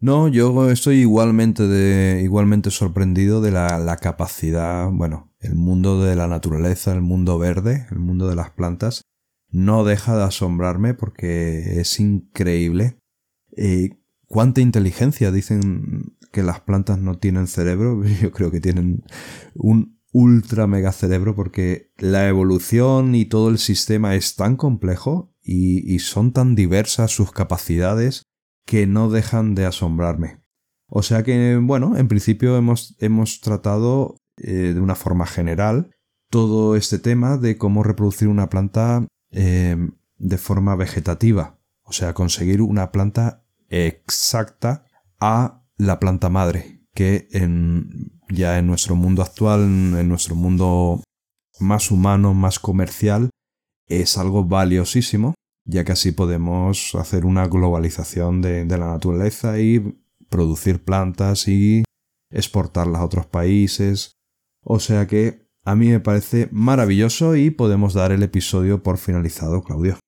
No, 0.00 0.28
yo 0.28 0.70
estoy 0.70 1.00
igualmente, 1.00 1.66
de, 1.66 2.22
igualmente 2.22 2.70
sorprendido 2.70 3.40
de 3.40 3.50
la, 3.50 3.78
la, 3.78 3.96
capacidad, 3.96 4.88
bueno, 4.90 5.34
el 5.40 5.56
mundo 5.56 6.02
de 6.02 6.14
la 6.14 6.28
naturaleza, 6.28 6.92
el 6.92 7.02
mundo 7.02 7.38
verde, 7.38 7.86
el 7.90 7.98
mundo 7.98 8.28
de 8.28 8.36
las 8.36 8.50
plantas, 8.50 9.02
no 9.50 9.84
deja 9.84 10.16
de 10.16 10.24
asombrarme 10.24 10.94
porque 10.94 11.80
es 11.80 11.98
increíble. 11.98 12.98
Eh, 13.56 13.97
¿Cuánta 14.28 14.60
inteligencia? 14.60 15.32
Dicen 15.32 16.16
que 16.30 16.42
las 16.42 16.60
plantas 16.60 16.98
no 16.98 17.18
tienen 17.18 17.46
cerebro, 17.46 18.04
yo 18.22 18.30
creo 18.30 18.50
que 18.50 18.60
tienen 18.60 19.02
un 19.54 19.98
ultra 20.12 20.66
mega 20.66 20.92
cerebro 20.92 21.34
porque 21.34 21.92
la 21.96 22.28
evolución 22.28 23.14
y 23.14 23.24
todo 23.24 23.48
el 23.48 23.58
sistema 23.58 24.14
es 24.14 24.36
tan 24.36 24.56
complejo 24.56 25.34
y, 25.42 25.98
son 26.00 26.32
tan 26.32 26.54
diversas 26.54 27.10
sus 27.10 27.32
capacidades 27.32 28.24
que 28.66 28.86
no 28.86 29.08
dejan 29.08 29.54
de 29.54 29.64
asombrarme. 29.64 30.42
O 30.86 31.02
sea 31.02 31.22
que, 31.22 31.58
bueno, 31.62 31.96
en 31.96 32.08
principio 32.08 32.56
hemos, 32.56 32.96
hemos 32.98 33.40
tratado 33.40 34.16
eh, 34.36 34.72
de 34.74 34.80
una 34.80 34.94
forma 34.94 35.26
general 35.26 35.90
todo 36.30 36.76
este 36.76 36.98
tema 36.98 37.38
de 37.38 37.56
cómo 37.56 37.82
reproducir 37.82 38.28
una 38.28 38.50
planta 38.50 39.06
eh, 39.30 39.76
de 40.18 40.38
forma 40.38 40.76
vegetativa. 40.76 41.58
O 41.82 41.92
sea, 41.92 42.12
conseguir 42.12 42.60
una 42.60 42.92
planta 42.92 43.47
exacta 43.68 44.84
a 45.20 45.64
la 45.76 45.98
planta 45.98 46.28
madre, 46.28 46.82
que 46.94 47.28
en, 47.32 48.12
ya 48.28 48.58
en 48.58 48.66
nuestro 48.66 48.96
mundo 48.96 49.22
actual, 49.22 49.62
en 49.62 50.08
nuestro 50.08 50.34
mundo 50.34 51.02
más 51.60 51.90
humano, 51.90 52.34
más 52.34 52.58
comercial, 52.58 53.30
es 53.86 54.18
algo 54.18 54.44
valiosísimo 54.44 55.34
ya 55.68 55.84
que 55.84 55.92
así 55.92 56.12
podemos 56.12 56.94
hacer 56.94 57.26
una 57.26 57.46
globalización 57.46 58.40
de, 58.40 58.64
la 58.66 58.88
naturaleza 58.88 59.60
y 59.60 59.98
producir 60.30 60.82
plantas 60.82 61.46
y 61.46 61.84
exportarlas 62.30 63.02
a 63.02 63.04
otros 63.04 63.26
países. 63.26 64.12
O 64.64 64.80
sea 64.80 65.06
que 65.06 65.46
a 65.64 65.76
mí 65.76 65.88
me 65.88 66.00
parece 66.00 66.48
maravilloso 66.50 67.36
y 67.36 67.50
podemos 67.50 67.92
dar 67.92 68.12
el 68.12 68.22
episodio 68.22 68.82
por 68.82 68.96
finalizado, 68.96 69.62
Claudio. 69.62 69.98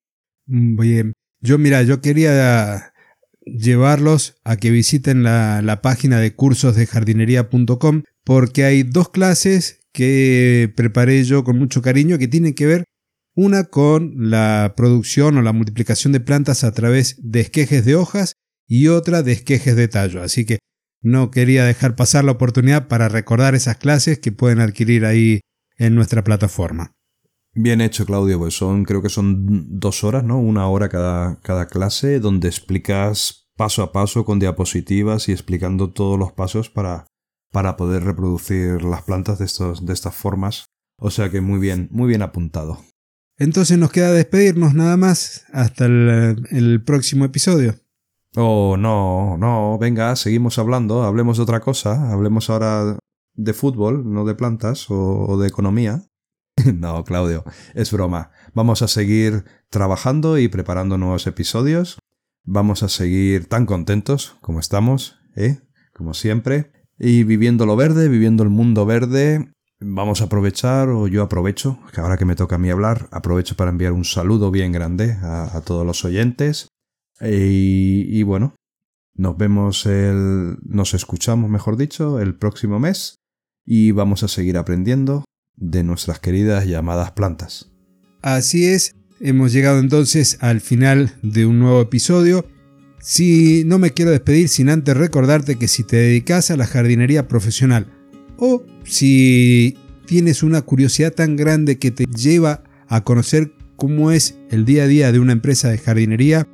Bien, 0.46 1.08
mm, 1.08 1.12
yo 1.42 1.58
mira, 1.58 1.82
yo 1.82 2.00
quería 2.00 2.89
llevarlos 3.58 4.36
a 4.44 4.56
que 4.56 4.70
visiten 4.70 5.22
la, 5.22 5.62
la 5.62 5.82
página 5.82 6.18
de 6.20 6.34
cursosdejardinería.com 6.34 8.02
porque 8.24 8.64
hay 8.64 8.82
dos 8.82 9.08
clases 9.08 9.80
que 9.92 10.72
preparé 10.76 11.24
yo 11.24 11.44
con 11.44 11.58
mucho 11.58 11.82
cariño 11.82 12.18
que 12.18 12.28
tienen 12.28 12.54
que 12.54 12.66
ver 12.66 12.84
una 13.34 13.64
con 13.64 14.30
la 14.30 14.74
producción 14.76 15.38
o 15.38 15.42
la 15.42 15.52
multiplicación 15.52 16.12
de 16.12 16.20
plantas 16.20 16.64
a 16.64 16.72
través 16.72 17.16
de 17.18 17.40
esquejes 17.40 17.84
de 17.84 17.94
hojas 17.94 18.34
y 18.66 18.88
otra 18.88 19.22
de 19.22 19.32
esquejes 19.32 19.76
de 19.76 19.88
tallo. 19.88 20.22
Así 20.22 20.44
que 20.44 20.58
no 21.02 21.30
quería 21.30 21.64
dejar 21.64 21.96
pasar 21.96 22.24
la 22.24 22.32
oportunidad 22.32 22.88
para 22.88 23.08
recordar 23.08 23.54
esas 23.54 23.76
clases 23.78 24.18
que 24.18 24.32
pueden 24.32 24.60
adquirir 24.60 25.04
ahí 25.04 25.40
en 25.78 25.94
nuestra 25.94 26.22
plataforma. 26.22 26.92
Bien 27.52 27.80
hecho, 27.80 28.06
Claudio, 28.06 28.38
pues 28.38 28.54
son, 28.54 28.84
creo 28.84 29.02
que 29.02 29.08
son 29.08 29.80
dos 29.80 30.04
horas, 30.04 30.22
¿no? 30.22 30.38
Una 30.38 30.68
hora 30.68 30.88
cada, 30.88 31.40
cada 31.40 31.66
clase, 31.66 32.20
donde 32.20 32.46
explicas 32.48 33.39
paso 33.60 33.82
a 33.82 33.92
paso 33.92 34.24
con 34.24 34.38
diapositivas 34.38 35.28
y 35.28 35.32
explicando 35.32 35.90
todos 35.90 36.18
los 36.18 36.32
pasos 36.32 36.70
para, 36.70 37.06
para 37.52 37.76
poder 37.76 38.04
reproducir 38.04 38.82
las 38.82 39.02
plantas 39.02 39.38
de, 39.38 39.44
estos, 39.44 39.84
de 39.84 39.92
estas 39.92 40.14
formas. 40.14 40.64
O 40.96 41.10
sea 41.10 41.28
que 41.28 41.42
muy 41.42 41.60
bien, 41.60 41.86
muy 41.90 42.08
bien 42.08 42.22
apuntado. 42.22 42.78
Entonces 43.36 43.76
nos 43.76 43.92
queda 43.92 44.12
despedirnos 44.12 44.72
nada 44.72 44.96
más 44.96 45.44
hasta 45.52 45.84
el, 45.84 46.82
próximo 46.86 47.26
episodio. 47.26 47.74
Oh, 48.34 48.78
no, 48.78 49.36
no, 49.36 49.76
venga, 49.78 50.16
seguimos 50.16 50.58
hablando, 50.58 51.02
hablemos 51.02 51.36
de 51.36 51.42
otra 51.42 51.60
cosa, 51.60 52.10
hablemos 52.12 52.48
ahora 52.48 52.98
de 53.34 53.52
fútbol, 53.52 54.10
no 54.10 54.24
de 54.24 54.36
plantas 54.36 54.90
o, 54.90 55.26
o 55.28 55.38
de 55.38 55.48
economía. 55.48 56.02
no, 56.74 57.04
Claudio, 57.04 57.44
es 57.74 57.92
broma. 57.92 58.30
Vamos 58.54 58.80
a 58.80 58.88
seguir 58.88 59.44
trabajando 59.68 60.38
y 60.38 60.48
preparando 60.48 60.96
nuevos 60.96 61.26
episodios. 61.26 61.98
Vamos 62.44 62.82
a 62.82 62.88
seguir 62.88 63.46
tan 63.46 63.66
contentos 63.66 64.36
como 64.40 64.60
estamos, 64.60 65.18
¿eh? 65.36 65.60
Como 65.92 66.14
siempre. 66.14 66.72
Y 66.98 67.24
viviendo 67.24 67.66
lo 67.66 67.76
verde, 67.76 68.08
viviendo 68.08 68.42
el 68.42 68.50
mundo 68.50 68.86
verde 68.86 69.52
Vamos 69.82 70.20
a 70.20 70.24
aprovechar, 70.24 70.90
o 70.90 71.08
yo 71.08 71.22
aprovecho, 71.22 71.78
que 71.94 72.02
ahora 72.02 72.18
que 72.18 72.26
me 72.26 72.36
toca 72.36 72.56
a 72.56 72.58
mí 72.58 72.68
hablar, 72.68 73.08
aprovecho 73.12 73.56
para 73.56 73.70
enviar 73.70 73.92
un 73.92 74.04
saludo 74.04 74.50
bien 74.50 74.72
grande 74.72 75.16
a, 75.22 75.62
todos 75.64 75.86
los 75.86 76.04
oyentes. 76.04 76.68
Y, 77.18 78.22
bueno, 78.22 78.54
nos 79.14 79.38
vemos 79.38 79.86
el. 79.86 80.58
nos 80.62 80.92
escuchamos, 80.92 81.48
mejor 81.48 81.78
dicho, 81.78 82.20
el 82.20 82.36
próximo 82.36 82.78
mes. 82.78 83.16
Y 83.64 83.92
vamos 83.92 84.22
a 84.22 84.28
seguir 84.28 84.58
aprendiendo 84.58 85.24
de 85.56 85.82
nuestras 85.82 86.18
queridas 86.18 86.66
llamadas 86.66 87.12
plantas. 87.12 87.70
Así 88.20 88.66
es, 88.66 88.94
hemos 89.20 89.52
llegado 89.52 89.78
entonces 89.78 90.38
al 90.40 90.60
final 90.60 91.12
de 91.22 91.46
un 91.46 91.58
nuevo 91.58 91.80
episodio. 91.80 92.46
Si 93.00 93.62
no 93.66 93.78
me 93.78 93.92
quiero 93.92 94.10
despedir 94.10 94.48
sin 94.48 94.68
antes 94.68 94.96
recordarte 94.96 95.56
que 95.56 95.68
si 95.68 95.84
te 95.84 95.96
dedicas 95.96 96.50
a 96.50 96.56
la 96.56 96.66
jardinería 96.66 97.28
profesional 97.28 97.86
o 98.36 98.64
si 98.84 99.76
tienes 100.06 100.42
una 100.42 100.62
curiosidad 100.62 101.12
tan 101.12 101.36
grande 101.36 101.78
que 101.78 101.90
te 101.90 102.04
lleva 102.06 102.64
a 102.88 103.04
conocer 103.04 103.52
cómo 103.76 104.10
es 104.10 104.36
el 104.50 104.64
día 104.64 104.84
a 104.84 104.86
día 104.86 105.12
de 105.12 105.20
una 105.20 105.32
empresa 105.32 105.70
de 105.70 105.78
jardinería, 105.78 106.48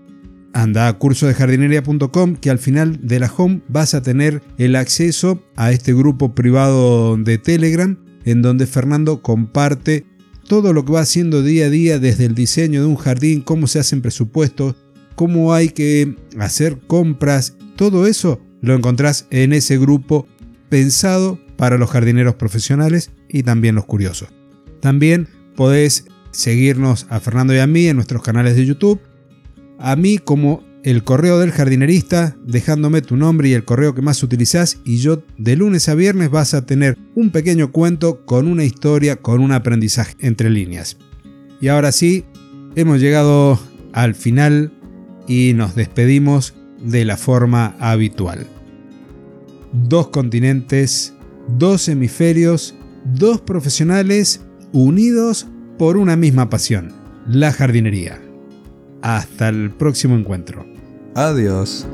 anda 0.53 0.89
a 0.89 0.99
cursodejardinería.com 0.99 2.37
que 2.37 2.51
al 2.51 2.59
final 2.59 3.01
de 3.03 3.21
la 3.21 3.33
home 3.35 3.63
vas 3.69 3.95
a 3.95 4.03
tener 4.03 4.43
el 4.59 4.77
acceso 4.77 5.43
a 5.57 5.73
este 5.73 5.93
grupo 5.93 6.35
privado 6.35 7.17
de 7.17 7.39
Telegram 7.39 7.99
en 8.25 8.43
donde 8.43 8.67
Fernando 8.67 9.23
comparte 9.23 10.07
todo 10.49 10.73
lo 10.73 10.85
que 10.85 10.93
va 10.93 11.01
haciendo 11.01 11.43
día 11.43 11.67
a 11.67 11.71
día 11.71 11.99
desde 11.99 12.25
el 12.25 12.35
diseño 12.35 12.81
de 12.81 12.87
un 12.87 12.97
jardín, 12.97 13.43
cómo 13.43 13.67
se 13.67 13.79
hacen 13.79 14.03
presupuestos, 14.03 14.77
cómo 15.15 15.55
hay 15.55 15.71
que 15.71 16.17
hacer 16.39 16.79
compras, 16.87 17.57
todo 17.77 18.07
eso 18.07 18.41
lo 18.61 18.75
encontrás 18.75 19.27
en 19.31 19.53
ese 19.53 19.79
grupo 19.79 20.27
pensado 20.69 21.39
para 21.57 21.79
los 21.79 21.91
jardineros 21.91 22.35
profesionales 22.35 23.11
y 23.29 23.43
también 23.43 23.75
los 23.75 23.87
curiosos. 23.87 24.29
También 24.81 25.29
podés 25.55 26.07
seguirnos 26.31 27.07
a 27.09 27.21
Fernando 27.21 27.55
y 27.55 27.59
a 27.59 27.67
mí 27.67 27.87
en 27.87 27.97
nuestros 27.97 28.23
canales 28.23 28.57
de 28.57 28.67
YouTube, 28.67 29.01
a 29.79 29.97
mí 29.97 30.19
como 30.19 30.63
el 30.87 31.03
correo 31.03 31.41
del 31.41 31.51
jardinerista, 31.51 32.37
dejándome 32.47 33.03
tu 33.03 33.17
nombre 33.17 33.49
y 33.49 33.55
el 33.55 33.65
correo 33.65 33.93
que 33.93 34.03
más 34.03 34.23
utilizás 34.23 34.79
y 34.85 34.99
yo 34.99 35.25
de 35.37 35.57
lunes 35.57 35.89
a 35.89 35.97
viernes 35.97 36.31
vas 36.31 36.55
a 36.55 36.65
tener 36.65 36.97
un 37.17 37.31
pequeño 37.31 37.73
cuento 37.73 38.25
con 38.25 38.47
una 38.47 38.63
historia, 38.63 39.17
con 39.17 39.41
un 39.41 39.51
aprendizaje 39.51 40.15
entre 40.21 40.49
líneas. 40.49 40.97
Y 41.61 41.67
ahora 41.67 41.91
sí, 41.91 42.25
hemos 42.77 43.01
llegado 43.01 43.59
al 43.93 44.15
final 44.15 44.73
y 45.27 45.55
nos 45.55 45.75
despedimos 45.75 46.55
de 46.81 47.05
la 47.05 47.17
forma 47.17 47.75
habitual. 47.81 48.47
Dos 49.73 50.09
continentes 50.11 51.17
dos 51.49 51.89
hemisferios, 51.89 52.77
dos 53.05 53.41
profesionales 53.41 54.45
unidos 54.73 55.49
por 55.79 55.97
una 55.97 56.15
misma 56.15 56.49
pasión, 56.49 56.93
la 57.27 57.53
jardinería. 57.53 58.23
Hasta 59.03 59.49
el 59.49 59.73
próximo 59.73 60.17
encuentro. 60.17 60.76
Adiós. 61.17 61.87